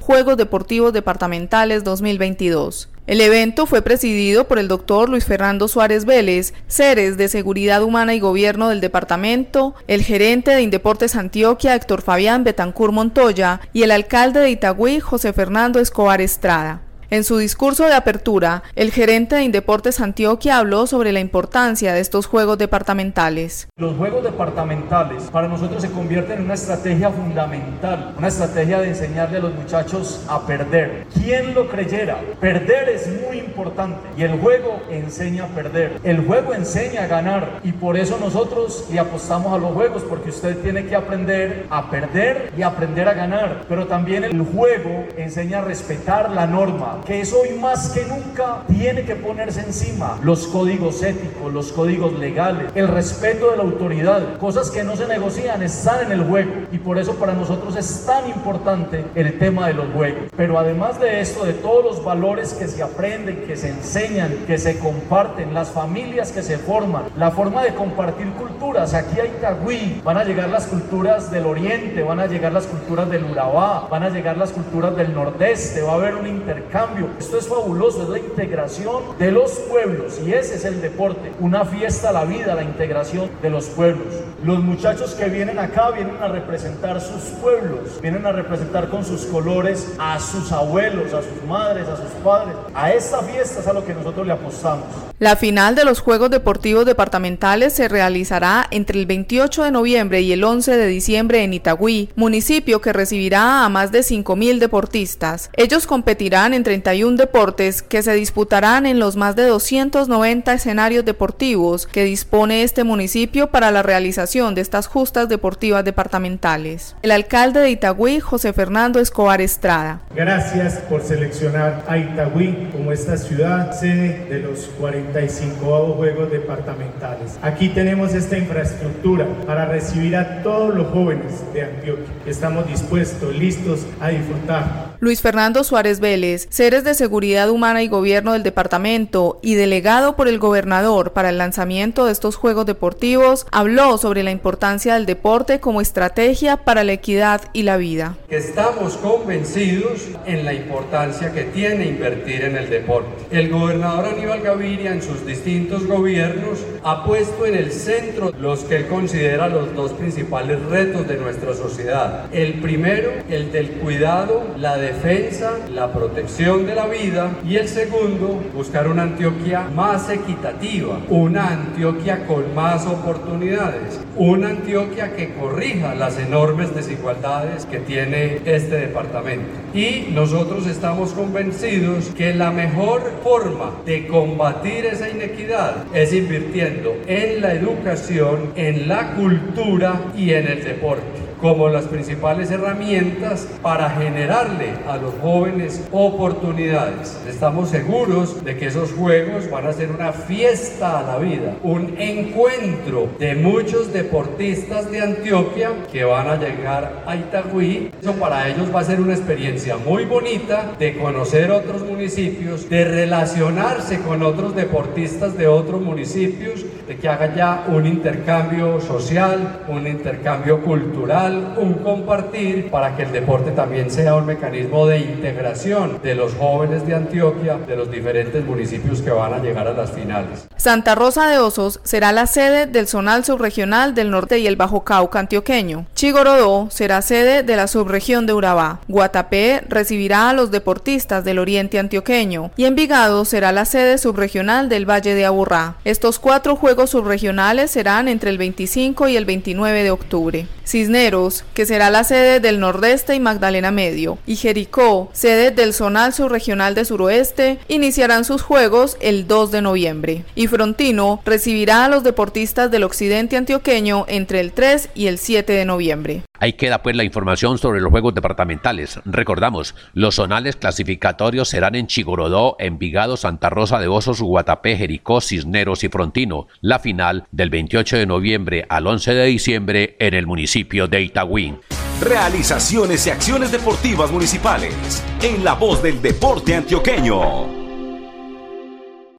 Juegos 0.00 0.36
Deportivos 0.36 0.92
Departamentales 0.92 1.84
2022. 1.84 2.91
El 3.04 3.20
evento 3.20 3.66
fue 3.66 3.82
presidido 3.82 4.46
por 4.46 4.60
el 4.60 4.68
doctor 4.68 5.08
Luis 5.08 5.24
Fernando 5.24 5.66
Suárez 5.66 6.04
Vélez, 6.04 6.54
Ceres 6.68 7.16
de 7.16 7.26
Seguridad 7.26 7.82
Humana 7.82 8.14
y 8.14 8.20
Gobierno 8.20 8.68
del 8.68 8.80
Departamento, 8.80 9.74
el 9.88 10.04
gerente 10.04 10.52
de 10.52 10.62
Indeportes 10.62 11.16
Antioquia 11.16 11.74
Héctor 11.74 12.02
Fabián 12.02 12.44
Betancur 12.44 12.92
Montoya 12.92 13.60
y 13.72 13.82
el 13.82 13.90
alcalde 13.90 14.38
de 14.38 14.50
Itagüí 14.50 15.00
José 15.00 15.32
Fernando 15.32 15.80
Escobar 15.80 16.20
Estrada. 16.20 16.82
En 17.12 17.24
su 17.24 17.36
discurso 17.36 17.84
de 17.84 17.92
apertura, 17.92 18.62
el 18.74 18.90
gerente 18.90 19.36
de 19.36 19.42
Indeportes 19.42 20.00
Antioquia 20.00 20.56
habló 20.56 20.86
sobre 20.86 21.12
la 21.12 21.20
importancia 21.20 21.92
de 21.92 22.00
estos 22.00 22.24
juegos 22.24 22.56
departamentales. 22.56 23.68
Los 23.76 23.98
juegos 23.98 24.24
departamentales 24.24 25.24
para 25.24 25.46
nosotros 25.46 25.82
se 25.82 25.90
convierten 25.90 26.38
en 26.38 26.44
una 26.46 26.54
estrategia 26.54 27.10
fundamental, 27.10 28.14
una 28.16 28.28
estrategia 28.28 28.80
de 28.80 28.88
enseñarle 28.88 29.36
a 29.36 29.40
los 29.40 29.54
muchachos 29.54 30.24
a 30.26 30.46
perder. 30.46 31.06
¿Quién 31.12 31.52
lo 31.52 31.68
creyera? 31.68 32.18
Perder 32.40 32.88
es 32.88 33.06
muy 33.28 33.40
importante 33.40 34.08
y 34.16 34.22
el 34.22 34.40
juego 34.40 34.80
enseña 34.88 35.44
a 35.44 35.48
perder. 35.48 36.00
El 36.04 36.24
juego 36.26 36.54
enseña 36.54 37.04
a 37.04 37.08
ganar 37.08 37.60
y 37.62 37.72
por 37.72 37.98
eso 37.98 38.16
nosotros 38.16 38.86
le 38.90 38.98
apostamos 38.98 39.52
a 39.52 39.58
los 39.58 39.72
juegos 39.72 40.02
porque 40.08 40.30
usted 40.30 40.56
tiene 40.62 40.86
que 40.86 40.96
aprender 40.96 41.66
a 41.68 41.90
perder 41.90 42.54
y 42.56 42.62
aprender 42.62 43.06
a 43.06 43.12
ganar. 43.12 43.66
Pero 43.68 43.86
también 43.86 44.24
el 44.24 44.40
juego 44.40 45.04
enseña 45.18 45.58
a 45.58 45.64
respetar 45.64 46.30
la 46.30 46.46
norma, 46.46 47.01
que 47.04 47.20
es 47.20 47.32
hoy 47.32 47.50
más 47.58 47.90
que 47.90 48.04
nunca 48.04 48.62
tiene 48.68 49.02
que 49.02 49.16
ponerse 49.16 49.60
encima 49.60 50.18
los 50.22 50.46
códigos 50.46 51.02
éticos, 51.02 51.52
los 51.52 51.72
códigos 51.72 52.12
legales, 52.18 52.70
el 52.74 52.88
respeto 52.88 53.50
de 53.50 53.56
la 53.56 53.62
autoridad, 53.62 54.38
cosas 54.38 54.70
que 54.70 54.84
no 54.84 54.96
se 54.96 55.06
negocian, 55.06 55.62
están 55.62 56.06
en 56.06 56.12
el 56.12 56.24
juego. 56.24 56.52
Y 56.70 56.78
por 56.78 56.98
eso 56.98 57.14
para 57.14 57.32
nosotros 57.32 57.76
es 57.76 58.06
tan 58.06 58.28
importante 58.28 59.04
el 59.14 59.38
tema 59.38 59.68
de 59.68 59.74
los 59.74 59.86
juegos. 59.92 60.24
Pero 60.36 60.58
además 60.58 61.00
de 61.00 61.20
esto, 61.20 61.44
de 61.44 61.54
todos 61.54 61.84
los 61.84 62.04
valores 62.04 62.54
que 62.54 62.68
se 62.68 62.82
aprenden, 62.82 63.44
que 63.46 63.56
se 63.56 63.70
enseñan, 63.70 64.44
que 64.46 64.58
se 64.58 64.78
comparten, 64.78 65.54
las 65.54 65.70
familias 65.70 66.32
que 66.32 66.42
se 66.42 66.58
forman, 66.58 67.04
la 67.16 67.30
forma 67.30 67.62
de 67.64 67.74
compartir 67.74 68.30
culturas, 68.32 68.94
aquí 68.94 69.20
hay 69.20 69.32
Itagüí, 69.38 70.00
van 70.04 70.18
a 70.18 70.24
llegar 70.24 70.48
las 70.48 70.66
culturas 70.66 71.30
del 71.30 71.46
oriente, 71.46 72.02
van 72.02 72.20
a 72.20 72.26
llegar 72.26 72.52
las 72.52 72.66
culturas 72.66 73.10
del 73.10 73.24
Urabá, 73.24 73.88
van 73.90 74.02
a 74.02 74.10
llegar 74.10 74.36
las 74.36 74.52
culturas 74.52 74.96
del 74.96 75.14
nordeste, 75.14 75.82
va 75.82 75.92
a 75.92 75.94
haber 75.94 76.14
un 76.14 76.26
intercambio 76.26 76.91
esto 77.18 77.38
es 77.38 77.48
fabuloso, 77.48 78.02
es 78.02 78.08
la 78.08 78.18
integración 78.18 79.18
de 79.18 79.30
los 79.30 79.52
pueblos 79.52 80.20
y 80.24 80.32
ese 80.32 80.56
es 80.56 80.64
el 80.64 80.80
deporte, 80.80 81.32
una 81.40 81.64
fiesta 81.64 82.10
a 82.10 82.12
la 82.12 82.24
vida, 82.24 82.54
la 82.54 82.62
integración 82.62 83.30
de 83.40 83.50
los 83.50 83.66
pueblos. 83.66 84.06
Los 84.44 84.58
muchachos 84.58 85.14
que 85.14 85.26
vienen 85.26 85.58
acá 85.58 85.90
vienen 85.90 86.16
a 86.20 86.28
representar 86.28 87.00
sus 87.00 87.22
pueblos, 87.40 88.00
vienen 88.00 88.26
a 88.26 88.32
representar 88.32 88.88
con 88.88 89.04
sus 89.04 89.24
colores 89.26 89.92
a 89.98 90.18
sus 90.18 90.50
abuelos, 90.52 91.12
a 91.14 91.22
sus 91.22 91.44
madres, 91.48 91.86
a 91.88 91.96
sus 91.96 92.10
padres. 92.24 92.54
A 92.74 92.92
esta 92.92 93.20
fiesta 93.20 93.60
es 93.60 93.66
a 93.66 93.72
lo 93.72 93.84
que 93.84 93.94
nosotros 93.94 94.26
le 94.26 94.32
apostamos. 94.32 94.86
La 95.18 95.36
final 95.36 95.76
de 95.76 95.84
los 95.84 96.00
Juegos 96.00 96.30
Deportivos 96.30 96.84
Departamentales 96.84 97.72
se 97.72 97.86
realizará 97.86 98.66
entre 98.72 98.98
el 98.98 99.06
28 99.06 99.62
de 99.62 99.70
noviembre 99.70 100.20
y 100.22 100.32
el 100.32 100.42
11 100.42 100.76
de 100.76 100.86
diciembre 100.88 101.44
en 101.44 101.54
Itagüí, 101.54 102.08
municipio 102.16 102.80
que 102.80 102.92
recibirá 102.92 103.64
a 103.64 103.68
más 103.68 103.92
de 103.92 104.00
5.000 104.00 104.58
deportistas. 104.58 105.50
Ellos 105.56 105.86
competirán 105.86 106.54
en 106.54 106.64
31 106.82 107.16
deportes 107.16 107.82
que 107.82 108.02
se 108.02 108.12
disputarán 108.14 108.86
en 108.86 108.98
los 108.98 109.16
más 109.16 109.36
de 109.36 109.44
290 109.46 110.52
escenarios 110.52 111.04
deportivos 111.04 111.86
que 111.86 112.04
dispone 112.04 112.62
este 112.62 112.84
municipio 112.84 113.48
para 113.48 113.70
la 113.70 113.82
realización 113.82 114.54
de 114.54 114.60
estas 114.60 114.86
justas 114.86 115.28
deportivas 115.28 115.84
departamentales. 115.84 116.96
El 117.02 117.12
alcalde 117.12 117.60
de 117.60 117.70
Itagüí, 117.70 118.20
José 118.20 118.52
Fernando 118.52 118.98
Escobar 118.98 119.40
Estrada. 119.40 120.00
Gracias 120.14 120.74
por 120.88 121.02
seleccionar 121.02 121.84
a 121.86 121.98
Itagüí 121.98 122.68
como 122.72 122.92
esta 122.92 123.16
ciudad 123.16 123.78
sede 123.78 124.26
de 124.28 124.40
los 124.40 124.66
40 124.78 125.12
35 125.12 125.94
Juegos 125.96 126.30
Departamentales. 126.30 127.38
Aquí 127.42 127.68
tenemos 127.68 128.14
esta 128.14 128.38
infraestructura 128.38 129.26
para 129.46 129.66
recibir 129.66 130.16
a 130.16 130.42
todos 130.42 130.74
los 130.74 130.88
jóvenes 130.88 131.42
de 131.52 131.62
Antioquia. 131.62 132.06
Estamos 132.26 132.66
dispuestos, 132.66 133.34
listos 133.34 133.80
a 134.00 134.08
disfrutar. 134.08 134.92
Luis 135.00 135.20
Fernando 135.20 135.64
Suárez 135.64 135.98
Vélez, 135.98 136.46
enseres 136.62 136.84
de 136.84 136.94
seguridad 136.94 137.50
humana 137.50 137.82
y 137.82 137.88
gobierno 137.88 138.34
del 138.34 138.44
departamento 138.44 139.40
y 139.42 139.56
delegado 139.56 140.14
por 140.14 140.28
el 140.28 140.38
gobernador 140.38 141.12
para 141.12 141.30
el 141.30 141.38
lanzamiento 141.38 142.04
de 142.04 142.12
estos 142.12 142.36
Juegos 142.36 142.66
Deportivos, 142.66 143.48
habló 143.50 143.98
sobre 143.98 144.22
la 144.22 144.30
importancia 144.30 144.94
del 144.94 145.04
deporte 145.04 145.58
como 145.58 145.80
estrategia 145.80 146.58
para 146.58 146.84
la 146.84 146.92
equidad 146.92 147.40
y 147.52 147.64
la 147.64 147.78
vida. 147.78 148.14
Estamos 148.28 148.96
convencidos 148.98 150.02
en 150.24 150.44
la 150.44 150.54
importancia 150.54 151.32
que 151.32 151.42
tiene 151.42 151.86
invertir 151.86 152.44
en 152.44 152.56
el 152.56 152.70
deporte. 152.70 153.10
El 153.32 153.50
gobernador 153.50 154.14
Aníbal 154.14 154.42
Gaviria 154.42 154.92
en 154.92 155.02
sus 155.02 155.26
distintos 155.26 155.88
gobiernos 155.88 156.60
ha 156.84 157.04
puesto 157.04 157.44
en 157.44 157.56
el 157.56 157.72
centro 157.72 158.30
los 158.38 158.60
que 158.60 158.76
él 158.76 158.86
considera 158.86 159.48
los 159.48 159.74
dos 159.74 159.94
principales 159.94 160.62
retos 160.66 161.08
de 161.08 161.16
nuestra 161.16 161.54
sociedad. 161.54 162.26
El 162.32 162.60
primero, 162.60 163.10
el 163.28 163.50
del 163.50 163.68
cuidado, 163.80 164.44
la 164.56 164.76
defensa, 164.76 165.58
la 165.68 165.92
protección 165.92 166.51
de 166.58 166.74
la 166.74 166.86
vida 166.86 167.30
y 167.48 167.56
el 167.56 167.66
segundo, 167.66 168.42
buscar 168.54 168.86
una 168.86 169.04
Antioquia 169.04 169.68
más 169.74 170.10
equitativa, 170.10 171.00
una 171.08 171.48
Antioquia 171.48 172.26
con 172.26 172.54
más 172.54 172.86
oportunidades, 172.86 173.98
una 174.16 174.50
Antioquia 174.50 175.16
que 175.16 175.32
corrija 175.32 175.94
las 175.94 176.18
enormes 176.18 176.74
desigualdades 176.74 177.64
que 177.64 177.78
tiene 177.78 178.40
este 178.44 178.76
departamento. 178.76 179.48
Y 179.72 180.08
nosotros 180.12 180.66
estamos 180.66 181.12
convencidos 181.12 182.10
que 182.16 182.34
la 182.34 182.50
mejor 182.50 183.00
forma 183.22 183.72
de 183.86 184.06
combatir 184.06 184.84
esa 184.84 185.08
inequidad 185.08 185.86
es 185.94 186.12
invirtiendo 186.12 186.94
en 187.06 187.40
la 187.40 187.54
educación, 187.54 188.52
en 188.56 188.88
la 188.88 189.14
cultura 189.14 190.02
y 190.14 190.32
en 190.32 190.48
el 190.48 190.62
deporte 190.62 191.21
como 191.42 191.68
las 191.68 191.86
principales 191.86 192.52
herramientas 192.52 193.48
para 193.60 193.90
generarle 193.90 194.74
a 194.88 194.96
los 194.96 195.12
jóvenes 195.20 195.82
oportunidades. 195.90 197.20
Estamos 197.28 197.70
seguros 197.70 198.44
de 198.44 198.56
que 198.56 198.66
esos 198.66 198.92
juegos 198.92 199.50
van 199.50 199.66
a 199.66 199.72
ser 199.72 199.90
una 199.90 200.12
fiesta 200.12 201.00
a 201.00 201.02
la 201.02 201.18
vida, 201.18 201.56
un 201.64 201.94
encuentro 201.98 203.08
de 203.18 203.34
muchos 203.34 203.92
deportistas 203.92 204.88
de 204.92 205.00
Antioquia 205.00 205.70
que 205.90 206.04
van 206.04 206.28
a 206.28 206.36
llegar 206.36 207.02
a 207.04 207.16
Itagüí. 207.16 207.90
Eso 208.00 208.12
para 208.12 208.48
ellos 208.48 208.72
va 208.72 208.80
a 208.80 208.84
ser 208.84 209.00
una 209.00 209.14
experiencia 209.14 209.76
muy 209.76 210.04
bonita 210.04 210.76
de 210.78 210.96
conocer 210.96 211.50
otros 211.50 211.82
municipios, 211.82 212.70
de 212.70 212.84
relacionarse 212.84 213.98
con 213.98 214.22
otros 214.22 214.54
deportistas 214.54 215.36
de 215.36 215.48
otros 215.48 215.80
municipios, 215.80 216.64
de 216.86 216.96
que 216.96 217.08
haga 217.08 217.34
ya 217.34 217.64
un 217.66 217.84
intercambio 217.84 218.80
social, 218.80 219.64
un 219.68 219.88
intercambio 219.88 220.60
cultural 220.60 221.31
un 221.36 221.74
compartir 221.74 222.70
para 222.70 222.96
que 222.96 223.02
el 223.04 223.12
deporte 223.12 223.50
también 223.52 223.90
sea 223.90 224.14
un 224.14 224.26
mecanismo 224.26 224.86
de 224.86 224.98
integración 224.98 226.00
de 226.02 226.14
los 226.14 226.34
jóvenes 226.34 226.86
de 226.86 226.94
Antioquia, 226.94 227.58
de 227.58 227.76
los 227.76 227.90
diferentes 227.90 228.44
municipios 228.44 229.00
que 229.02 229.10
van 229.10 229.34
a 229.34 229.38
llegar 229.38 229.66
a 229.66 229.72
las 229.72 229.92
finales. 229.92 230.48
Santa 230.56 230.94
Rosa 230.94 231.26
de 231.28 231.38
Osos 231.38 231.80
será 231.82 232.12
la 232.12 232.26
sede 232.26 232.66
del 232.66 232.86
zonal 232.86 233.24
subregional 233.24 233.94
del 233.94 234.10
norte 234.10 234.38
y 234.38 234.46
el 234.46 234.56
Bajo 234.56 234.84
Cauca 234.84 235.18
antioqueño. 235.20 235.86
Chigorodó 235.94 236.68
será 236.70 237.02
sede 237.02 237.42
de 237.42 237.56
la 237.56 237.66
subregión 237.66 238.26
de 238.26 238.32
Urabá. 238.32 238.80
Guatapé 238.88 239.62
recibirá 239.68 240.30
a 240.30 240.32
los 240.32 240.50
deportistas 240.50 241.24
del 241.24 241.38
oriente 241.38 241.78
antioqueño 241.78 242.50
y 242.56 242.64
Envigado 242.64 243.24
será 243.24 243.52
la 243.52 243.64
sede 243.64 243.98
subregional 243.98 244.68
del 244.68 244.88
Valle 244.88 245.14
de 245.14 245.24
Aburrá. 245.24 245.76
Estos 245.84 246.18
cuatro 246.18 246.56
juegos 246.56 246.90
subregionales 246.90 247.70
serán 247.70 248.08
entre 248.08 248.30
el 248.30 248.38
25 248.38 249.08
y 249.08 249.16
el 249.16 249.24
29 249.24 249.82
de 249.82 249.90
octubre. 249.90 250.46
Cisneros 250.64 251.21
que 251.54 251.66
será 251.66 251.90
la 251.90 252.04
sede 252.04 252.40
del 252.40 252.60
Nordeste 252.60 253.14
y 253.14 253.20
Magdalena 253.20 253.70
Medio, 253.70 254.18
y 254.26 254.36
Jericó, 254.36 255.10
sede 255.12 255.50
del 255.50 255.72
Zonal 255.72 256.12
Subregional 256.12 256.74
de 256.74 256.84
Suroeste, 256.84 257.58
iniciarán 257.68 258.24
sus 258.24 258.42
juegos 258.42 258.96
el 259.00 259.26
2 259.26 259.52
de 259.52 259.62
noviembre. 259.62 260.24
Y 260.34 260.48
Frontino 260.48 261.20
recibirá 261.24 261.84
a 261.84 261.88
los 261.88 262.02
deportistas 262.02 262.70
del 262.70 262.84
occidente 262.84 263.36
antioqueño 263.36 264.04
entre 264.08 264.40
el 264.40 264.52
3 264.52 264.90
y 264.94 265.06
el 265.06 265.18
7 265.18 265.52
de 265.52 265.64
noviembre. 265.64 266.22
Ahí 266.42 266.54
queda 266.54 266.82
pues 266.82 266.96
la 266.96 267.04
información 267.04 267.56
sobre 267.56 267.80
los 267.80 267.92
juegos 267.92 268.16
departamentales. 268.16 268.98
Recordamos, 269.04 269.76
los 269.94 270.16
zonales 270.16 270.56
clasificatorios 270.56 271.48
serán 271.48 271.76
en 271.76 271.86
Chigorodó, 271.86 272.56
Envigado, 272.58 273.16
Santa 273.16 273.48
Rosa 273.48 273.78
de 273.78 273.86
Osos, 273.86 274.20
Guatapé, 274.20 274.76
Jericó, 274.76 275.20
Cisneros 275.20 275.84
y 275.84 275.88
Frontino. 275.88 276.48
La 276.60 276.80
final 276.80 277.28
del 277.30 277.48
28 277.48 277.96
de 277.96 278.06
noviembre 278.06 278.66
al 278.68 278.88
11 278.88 279.14
de 279.14 279.26
diciembre 279.26 279.96
en 280.00 280.14
el 280.14 280.26
municipio 280.26 280.88
de 280.88 281.02
Itagüí. 281.02 281.54
Realizaciones 282.00 283.06
y 283.06 283.10
acciones 283.10 283.52
deportivas 283.52 284.10
municipales 284.10 284.74
en 285.22 285.44
la 285.44 285.54
voz 285.54 285.80
del 285.80 286.02
deporte 286.02 286.56
antioqueño. 286.56 287.61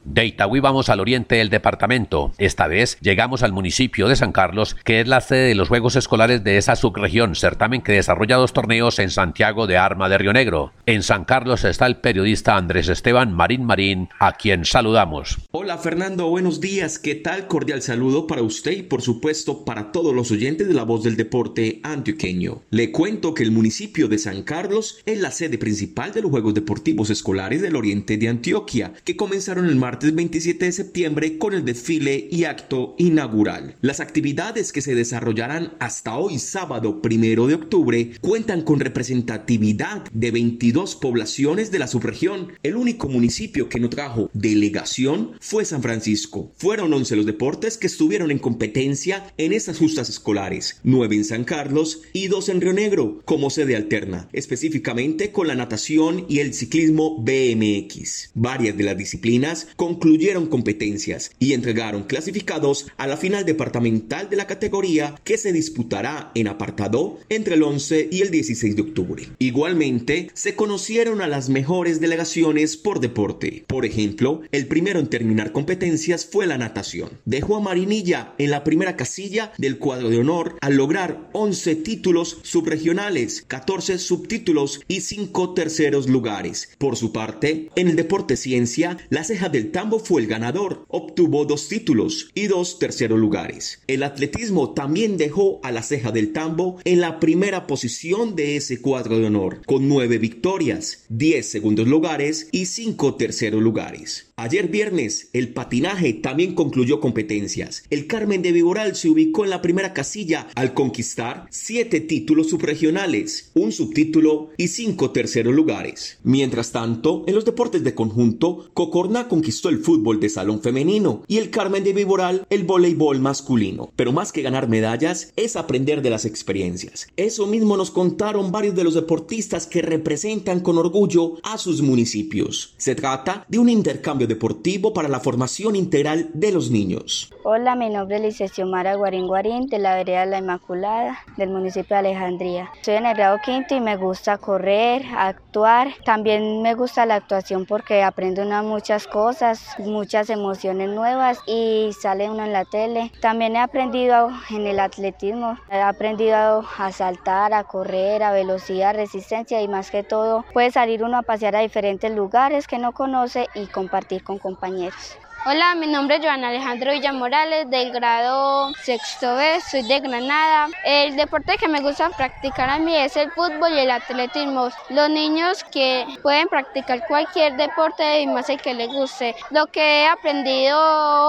De 0.05 0.25
Itagüí 0.25 0.60
vamos 0.60 0.89
al 0.89 1.00
oriente 1.00 1.36
del 1.36 1.50
departamento. 1.50 2.33
Esta 2.38 2.67
vez 2.67 2.98
llegamos 3.00 3.41
al 3.41 3.53
municipio 3.53 4.10
de 4.10 4.17
San 4.17 4.33
Carlos, 4.33 4.75
que 4.83 5.00
es 5.00 5.07
la 5.07 5.22
sede 5.22 5.48
de 5.48 5.55
los 5.55 5.69
Juegos 5.69 5.95
Escolares 5.95 6.43
de 6.43 6.57
esa 6.57 6.75
subregión, 6.75 7.36
certamen 7.36 7.81
que 7.81 7.93
desarrolla 7.93 8.36
dos 8.36 8.51
torneos 8.51 9.00
en 9.00 9.10
Santiago 9.10 9.65
de 9.65 9.77
Arma 9.77 10.10
de 10.10 10.17
Río 10.17 10.33
Negro. 10.33 10.74
En 10.86 11.03
San 11.03 11.24
Carlos 11.24 11.63
está 11.63 11.86
el 11.86 11.95
periodista 11.95 12.57
Andrés 12.57 12.89
Esteban 12.89 13.31
Marín 13.33 13.63
Marín, 13.63 14.10
a 14.19 14.33
quien 14.33 14.65
saludamos. 14.65 15.38
Hola 15.51 15.77
Fernando, 15.77 16.27
buenos 16.27 16.60
días. 16.60 17.00
¿Qué 17.00 17.15
tal? 17.15 17.48
Cordial 17.48 17.81
saludo 17.81 18.27
para 18.27 18.41
usted 18.41 18.72
y 18.74 18.83
por 18.83 19.01
supuesto 19.01 19.63
para 19.63 19.93
todos 19.93 20.13
los 20.13 20.31
oyentes 20.31 20.67
de 20.67 20.74
la 20.74 20.83
voz 20.83 21.03
del 21.03 21.15
deporte 21.15 21.79
antioqueño. 21.83 22.62
Le 22.72 22.91
cuento 22.91 23.33
que 23.33 23.43
el 23.43 23.51
municipio 23.51 24.10
de 24.10 24.17
San 24.17 24.43
Carlos 24.43 25.00
es 25.05 25.22
la 25.22 25.31
sede 25.31 25.57
principal 25.57 26.12
de 26.12 26.22
los 26.22 26.31
Juegos 26.31 26.53
Deportivos 26.53 27.10
Escolares 27.10 27.62
del 27.62 27.77
Oriente 27.77 28.17
de 28.17 28.27
Antioquia, 28.27 28.91
que 29.05 29.15
comenzaron 29.15 29.65
el 29.65 29.77
martes 29.77 29.93
27 30.00 30.66
de 30.66 30.72
septiembre 30.72 31.38
con 31.38 31.54
el 31.54 31.66
desfile 31.66 32.28
y 32.32 32.46
acto 32.46 32.96
inaugural. 32.98 33.76
Las 33.82 34.00
actividades 34.00 34.72
que 34.72 34.82
se 34.82 34.96
desarrollarán 34.96 35.74
hasta 35.80 36.18
hoy 36.18 36.40
sábado 36.40 37.02
primero 37.02 37.48
de 37.48 37.56
octubre 37.56 38.12
cuentan 38.22 38.62
con 38.62 38.80
representatividad 38.80 40.04
de 40.12 40.32
22 40.32 40.96
poblaciones 40.96 41.72
de 41.72 41.80
la 41.80 41.88
subregión. 41.88 42.54
El 42.64 42.76
único 42.76 43.08
municipio 43.08 43.70
que 43.70 43.80
no 43.80 43.90
trajo 43.90 44.30
delegación 44.34 45.32
fue 45.40 45.66
San 45.66 45.82
Francisco. 45.82 46.52
Fueron 46.58 46.94
11 46.94 47.16
los 47.16 47.26
deportes 47.26 47.78
que 47.78 47.88
estuvieron 47.88 48.32
en 48.32 48.40
competencia 48.40 49.34
en 49.38 49.54
estas 49.54 49.78
justas 49.78 50.10
escolares, 50.10 50.80
9 50.84 51.16
en 51.16 51.26
San 51.26 51.44
Carlos 51.44 52.02
y 52.14 52.28
2 52.28 52.50
en 52.50 52.62
Río 52.62 52.74
Negro 52.74 53.22
como 53.26 53.50
sede 53.50 53.76
alterna, 53.76 54.30
específicamente 54.34 55.32
con 55.32 55.48
la 55.48 55.56
natación 55.56 56.26
y 56.28 56.40
el 56.40 56.54
ciclismo 56.54 57.22
BMX. 57.22 58.32
Varias 58.34 58.78
de 58.78 58.84
las 58.84 58.98
disciplinas 58.98 59.68
concluyeron 59.84 60.48
competencias 60.48 61.32
y 61.40 61.52
entregaron 61.52 62.04
clasificados 62.04 62.88
a 62.96 63.06
la 63.06 63.18
final 63.18 63.44
departamental 63.44 64.30
de 64.30 64.38
la 64.38 64.48
categoría 64.48 65.13
que 65.25 65.38
se 65.38 65.52
disputará 65.52 66.32
en 66.36 66.48
apartado 66.48 67.20
entre 67.28 67.56
el 67.56 67.63
11 67.63 68.08
y 68.10 68.22
el 68.22 68.32
16 68.32 68.78
de 68.78 68.82
octubre. 68.82 69.28
Igualmente, 69.40 70.30
se 70.34 70.56
conocieron 70.56 71.20
a 71.22 71.28
las 71.28 71.50
mejores 71.50 72.00
delegaciones 72.00 72.78
por 72.78 73.02
deporte. 73.02 73.66
Por 73.68 73.86
ejemplo, 73.86 74.44
el 74.54 74.68
primero 74.68 75.02
en 75.02 75.10
terminar 75.10 75.52
competencias 75.52 76.25
fue 76.25 76.48
la 76.48 76.58
natación. 76.58 77.10
Dejó 77.25 77.58
a 77.58 77.60
Marinilla 77.60 78.36
en 78.38 78.52
la 78.52 78.63
primera 78.63 78.96
casilla 78.96 79.52
del 79.58 79.80
cuadro 79.80 80.10
de 80.10 80.20
honor 80.20 80.56
al 80.62 80.75
lograr 80.75 81.30
11 81.34 81.75
títulos 81.75 82.38
subregionales, 82.44 83.44
14 83.50 83.98
subtítulos 83.98 84.80
y 84.88 85.02
5 85.02 85.54
terceros 85.54 86.08
lugares. 86.08 86.70
Por 86.78 86.96
su 86.96 87.12
parte, 87.12 87.70
en 87.75 87.90
el 87.90 87.98
deporte 87.98 88.38
ciencia, 88.38 88.98
la 89.10 89.25
ceja 89.25 89.50
del 89.50 89.73
Tambo 89.74 90.00
fue 90.00 90.22
el 90.22 90.27
ganador, 90.27 90.86
obtuvo 90.88 91.44
dos 91.44 91.68
títulos 91.68 92.30
y 92.34 92.48
dos 92.48 92.80
terceros 92.80 93.20
lugares. 93.20 93.82
El 93.88 94.03
atletismo 94.03 94.74
también 94.74 95.18
dejó 95.18 95.60
a 95.63 95.72
la 95.72 95.84
ceja 95.84 96.12
del 96.12 96.32
Tambo 96.32 96.77
en 96.86 97.01
la 97.01 97.20
primera 97.20 97.68
posición 97.68 98.36
de 98.36 98.56
ese 98.56 98.80
cuadro 98.80 99.18
de 99.18 99.25
honor, 99.25 99.62
con 99.65 99.89
nueve 99.89 100.20
victorias, 100.20 101.06
diez 101.10 101.48
segundos 101.48 101.88
lugares 101.88 102.48
y 102.51 102.68
cinco 102.68 103.15
terceros 103.15 103.62
lugares. 103.62 104.27
Ayer 104.36 104.68
viernes, 104.68 105.30
el 105.34 105.53
patinaje 105.53 106.13
también 106.13 106.56
concluyó 106.56 107.00
competencias. 107.00 107.84
El 107.89 108.08
Carmen 108.08 108.42
de 108.42 108.51
Viboral 108.51 108.96
se 108.96 109.10
ubicó 109.10 109.44
en 109.44 109.51
la 109.51 109.62
primera 109.62 109.94
casilla 109.94 110.48
al 110.56 110.74
conquistar 110.74 111.48
siete 111.50 112.00
títulos 112.00 112.50
subregionales, 112.50 113.51
un 113.53 113.72
subtítulo 113.72 114.50
y 114.58 114.70
cinco 114.70 115.12
terceros 115.12 115.53
lugares. 115.53 116.20
Mientras 116.24 116.72
tanto, 116.72 117.24
en 117.27 117.36
los 117.36 117.46
deportes 117.46 117.84
de 117.84 117.96
conjunto, 117.96 118.70
Cocorná 118.74 119.27
conquistó 119.27 119.62
el 119.70 119.79
fútbol 119.79 120.20
de 120.20 120.29
salón 120.29 120.62
femenino 120.62 121.24
y 121.27 121.38
el 121.38 121.50
Carmen 121.50 121.84
de 121.84 121.93
Viboral 121.93 122.46
el 122.50 122.63
voleibol 122.63 123.20
masculino. 123.20 123.89
Pero 123.96 124.12
más 124.12 124.32
que 124.32 124.41
ganar 124.41 124.67
medallas 124.67 125.34
es 125.36 125.55
aprender 125.55 126.01
de 126.01 126.10
las 126.10 126.25
experiencias. 126.25 127.08
Eso 127.17 127.48
mismo 127.48 127.75
nos 127.77 127.91
contaron 127.91 128.51
varios 128.51 128.75
de 128.75 128.84
los 128.84 128.93
deportistas 128.93 129.65
que 129.65 129.82
representan 129.82 130.60
con 130.60 130.77
orgullo 130.77 131.38
a 131.43 131.58
sus 131.58 131.82
municipios. 131.82 132.75
Se 132.77 132.96
trata 132.96 133.46
de 133.48 133.60
un 133.60 133.70
intercambio 133.70 134.27
deportivo 134.27 134.93
para 134.93 135.10
la 135.10 135.20
formación 135.20 135.75
integral 135.75 136.29
de 136.34 136.51
los 136.51 136.70
niños. 136.70 137.32
Hola, 137.43 137.75
mi 137.75 137.89
nombre 137.89 138.17
es 138.17 138.22
Licecio 138.22 138.65
Mara 138.65 138.96
Guarín 138.96 139.27
Guarín, 139.27 139.67
de 139.67 139.79
la 139.79 139.96
vereda 139.96 140.25
La 140.25 140.38
Inmaculada, 140.38 141.20
del 141.38 141.50
municipio 141.50 141.96
de 141.96 142.10
Alejandría. 142.10 142.70
Soy 142.82 142.96
en 142.96 143.05
el 143.05 143.15
grado 143.15 143.39
quinto 143.43 143.75
y 143.75 143.82
me 143.82 143.98
gusta 143.98 144.38
correr, 144.38 145.03
actuar. 145.17 145.89
También 146.05 146.62
me 146.62 146.75
gusta 146.75 147.05
la 147.05 147.15
actuación 147.15 147.65
porque 147.65 148.03
aprendo 148.03 148.43
muchas 148.63 149.08
cosas, 149.08 149.52
muchas 149.79 150.29
emociones 150.29 150.89
nuevas 150.89 151.39
y 151.48 151.91
sale 152.00 152.29
uno 152.29 152.43
en 152.43 152.53
la 152.53 152.65
tele. 152.65 153.12
También 153.22 153.55
he 153.55 153.60
aprendido 153.60 154.29
en 154.50 154.67
el 154.67 154.79
atletismo, 154.79 155.57
he 155.69 155.81
aprendido 155.81 156.63
a 156.77 156.91
saltar, 156.91 157.53
a 157.53 157.63
correr, 157.63 158.24
a 158.24 158.31
velocidad, 158.31 158.95
resistencia 158.95 159.62
y 159.62 159.67
más 159.67 159.91
que 159.91 160.03
todo 160.03 160.45
puede 160.53 160.72
salir 160.72 161.03
uno 161.03 161.17
a 161.17 161.24
pasear 161.24 161.55
a 161.55 161.60
diferentes 161.60 162.12
lugares 162.12 162.67
que 162.67 162.79
no 162.79 162.91
conoce 162.93 163.48
y 163.53 163.67
compartir 163.67 164.24
con 164.24 164.39
compañeros. 164.39 165.23
Hola, 165.46 165.76
mi 165.76 165.88
nombre 165.88 166.16
es 166.16 166.26
Joan 166.26 166.46
Alejandro 166.46 166.94
Villamorales, 166.94 167.70
del 167.70 167.92
grado 167.92 168.72
sexto 168.76 169.36
B, 169.36 169.60
soy 169.60 169.84
de 169.84 170.00
Granada. 170.00 170.70
El 170.86 171.18
deporte 171.18 171.58
que 171.58 171.68
me 171.68 171.82
gusta 171.82 172.10
practicar 172.12 172.70
a 172.70 172.80
mí 172.80 172.96
es 172.96 173.18
el 173.18 173.30
fútbol 173.30 173.74
y 173.74 173.80
el 173.80 173.92
atletismo. 173.92 174.70
Los 174.90 175.10
niños 175.10 175.66
que 175.66 176.06
pueden 176.22 176.48
practicar 176.48 177.06
cualquier 177.06 177.58
deporte 177.58 178.22
y 178.22 178.28
más 178.28 178.48
el 178.48 178.62
que 178.62 178.74
les 178.74 178.88
guste. 178.88 179.36
Lo 179.50 179.68
que 179.68 180.04
he 180.04 180.08
aprendido 180.08 180.80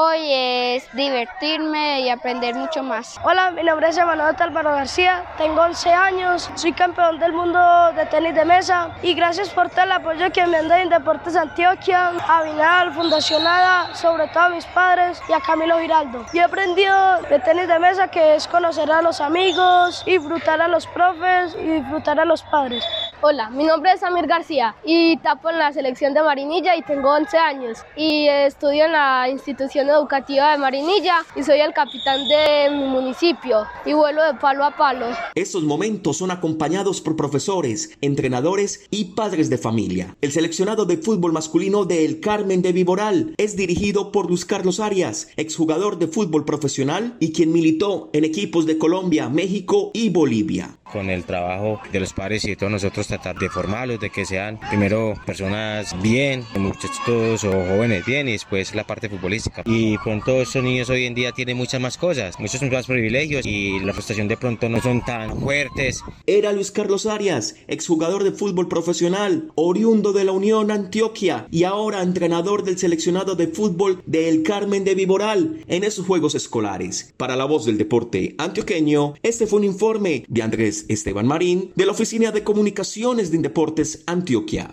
hoy 0.04 0.32
es 0.32 0.88
divertirme 0.92 2.02
y 2.02 2.08
aprender 2.08 2.54
mucho 2.54 2.84
más. 2.84 3.18
Hola, 3.24 3.50
mi 3.50 3.64
nombre 3.64 3.88
es 3.88 3.98
Emanuel 3.98 4.36
Álvaro 4.38 4.74
García, 4.74 5.24
tengo 5.38 5.60
11 5.62 5.92
años, 5.92 6.50
soy 6.54 6.72
campeón 6.72 7.18
del 7.18 7.32
mundo 7.32 7.58
de 7.96 8.06
tenis 8.06 8.36
de 8.36 8.44
mesa 8.44 8.90
y 9.02 9.14
gracias 9.14 9.48
por 9.50 9.70
todo 9.70 9.82
el 9.82 9.92
apoyo 9.92 10.30
que 10.30 10.46
me 10.46 10.58
han 10.58 10.68
dado 10.68 10.82
en 10.82 10.88
Deportes 10.88 11.34
Antioquia, 11.34 12.12
a 12.28 12.42
Vinal, 12.44 12.92
Fundación 12.92 13.42
Nada, 13.42 13.92
sobre 14.04 14.28
todo 14.28 14.42
a 14.42 14.48
mis 14.50 14.66
padres 14.66 15.18
y 15.30 15.32
a 15.32 15.40
Camilo 15.40 15.78
Giraldo. 15.78 16.26
Y 16.34 16.38
he 16.38 16.42
aprendido 16.42 17.22
de 17.30 17.38
tenis 17.38 17.66
de 17.66 17.78
mesa 17.78 18.08
que 18.08 18.34
es 18.34 18.46
conocer 18.46 18.92
a 18.92 19.00
los 19.00 19.22
amigos, 19.22 20.04
disfrutar 20.04 20.60
a 20.60 20.68
los 20.68 20.86
profes 20.86 21.56
y 21.58 21.80
disfrutar 21.80 22.20
a 22.20 22.26
los 22.26 22.42
padres. 22.42 22.84
Hola, 23.26 23.48
mi 23.48 23.64
nombre 23.64 23.90
es 23.90 24.00
Samir 24.00 24.26
García 24.26 24.76
y 24.84 25.16
tapo 25.16 25.48
en 25.48 25.56
la 25.56 25.72
selección 25.72 26.12
de 26.12 26.22
Marinilla 26.22 26.76
y 26.76 26.82
tengo 26.82 27.08
11 27.08 27.38
años 27.38 27.78
y 27.96 28.28
estudio 28.28 28.84
en 28.84 28.92
la 28.92 29.30
institución 29.30 29.88
educativa 29.88 30.52
de 30.52 30.58
Marinilla 30.58 31.24
y 31.34 31.42
soy 31.42 31.60
el 31.60 31.72
capitán 31.72 32.28
de 32.28 32.68
mi 32.68 32.84
municipio 32.84 33.64
y 33.86 33.94
vuelo 33.94 34.22
de 34.22 34.34
palo 34.34 34.62
a 34.62 34.76
palo. 34.76 35.06
Estos 35.34 35.62
momentos 35.62 36.18
son 36.18 36.32
acompañados 36.32 37.00
por 37.00 37.16
profesores, 37.16 37.96
entrenadores 38.02 38.86
y 38.90 39.14
padres 39.14 39.48
de 39.48 39.56
familia. 39.56 40.14
El 40.20 40.30
seleccionado 40.30 40.84
de 40.84 40.98
fútbol 40.98 41.32
masculino 41.32 41.86
de 41.86 42.04
El 42.04 42.20
Carmen 42.20 42.60
de 42.60 42.74
Viboral 42.74 43.34
es 43.38 43.56
dirigido 43.56 44.12
por 44.12 44.28
Luis 44.28 44.44
Carlos 44.44 44.80
Arias, 44.80 45.28
exjugador 45.38 45.98
de 45.98 46.08
fútbol 46.08 46.44
profesional 46.44 47.16
y 47.20 47.32
quien 47.32 47.54
militó 47.54 48.10
en 48.12 48.24
equipos 48.24 48.66
de 48.66 48.76
Colombia, 48.76 49.30
México 49.30 49.92
y 49.94 50.10
Bolivia. 50.10 50.76
Con 50.94 51.10
el 51.10 51.24
trabajo 51.24 51.80
de 51.90 51.98
los 51.98 52.12
padres 52.12 52.44
y 52.44 52.50
de 52.50 52.56
todos 52.56 52.70
nosotros 52.70 53.08
tratar 53.08 53.36
de 53.36 53.50
formarlos, 53.50 53.98
de 53.98 54.10
que 54.10 54.24
sean 54.24 54.60
primero 54.70 55.14
personas 55.26 56.00
bien, 56.00 56.44
muchachos 56.56 57.42
o 57.42 57.50
jóvenes 57.50 58.06
bien 58.06 58.28
y 58.28 58.32
después 58.32 58.72
la 58.76 58.86
parte 58.86 59.08
futbolística. 59.08 59.62
Y 59.66 59.98
pronto 59.98 60.40
estos 60.40 60.62
niños 60.62 60.88
hoy 60.90 61.06
en 61.06 61.14
día 61.14 61.32
tienen 61.32 61.56
muchas 61.56 61.80
más 61.80 61.98
cosas, 61.98 62.38
muchos 62.38 62.62
más 62.70 62.86
privilegios 62.86 63.44
y 63.44 63.80
la 63.80 63.92
frustración 63.92 64.28
de 64.28 64.36
pronto 64.36 64.68
no 64.68 64.80
son 64.80 65.04
tan 65.04 65.36
fuertes. 65.40 66.00
Era 66.28 66.52
Luis 66.52 66.70
Carlos 66.70 67.06
Arias, 67.06 67.56
exjugador 67.66 68.22
de 68.22 68.30
fútbol 68.30 68.68
profesional, 68.68 69.50
oriundo 69.56 70.12
de 70.12 70.22
la 70.22 70.30
Unión 70.30 70.70
Antioquia 70.70 71.48
y 71.50 71.64
ahora 71.64 72.02
entrenador 72.02 72.62
del 72.62 72.78
seleccionado 72.78 73.34
de 73.34 73.48
fútbol 73.48 74.00
del 74.06 74.44
Carmen 74.44 74.84
de 74.84 74.94
Viboral 74.94 75.64
en 75.66 75.82
esos 75.82 76.06
Juegos 76.06 76.36
Escolares. 76.36 77.12
Para 77.16 77.34
la 77.34 77.46
voz 77.46 77.66
del 77.66 77.78
deporte 77.78 78.36
antioqueño, 78.38 79.14
este 79.24 79.48
fue 79.48 79.58
un 79.58 79.64
informe 79.64 80.24
de 80.28 80.42
Andrés 80.42 80.83
Esteban 80.88 81.26
Marín 81.26 81.72
de 81.74 81.86
la 81.86 81.92
Oficina 81.92 82.30
de 82.30 82.42
Comunicaciones 82.42 83.30
de 83.30 83.38
Deportes 83.38 84.02
Antioquia. 84.06 84.70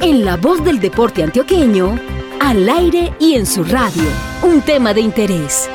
En 0.00 0.24
la 0.24 0.36
voz 0.36 0.64
del 0.64 0.80
deporte 0.80 1.22
antioqueño, 1.22 1.98
al 2.40 2.68
aire 2.68 3.12
y 3.18 3.34
en 3.34 3.46
su 3.46 3.64
radio, 3.64 4.04
un 4.42 4.62
tema 4.62 4.94
de 4.94 5.00
interés. 5.00 5.68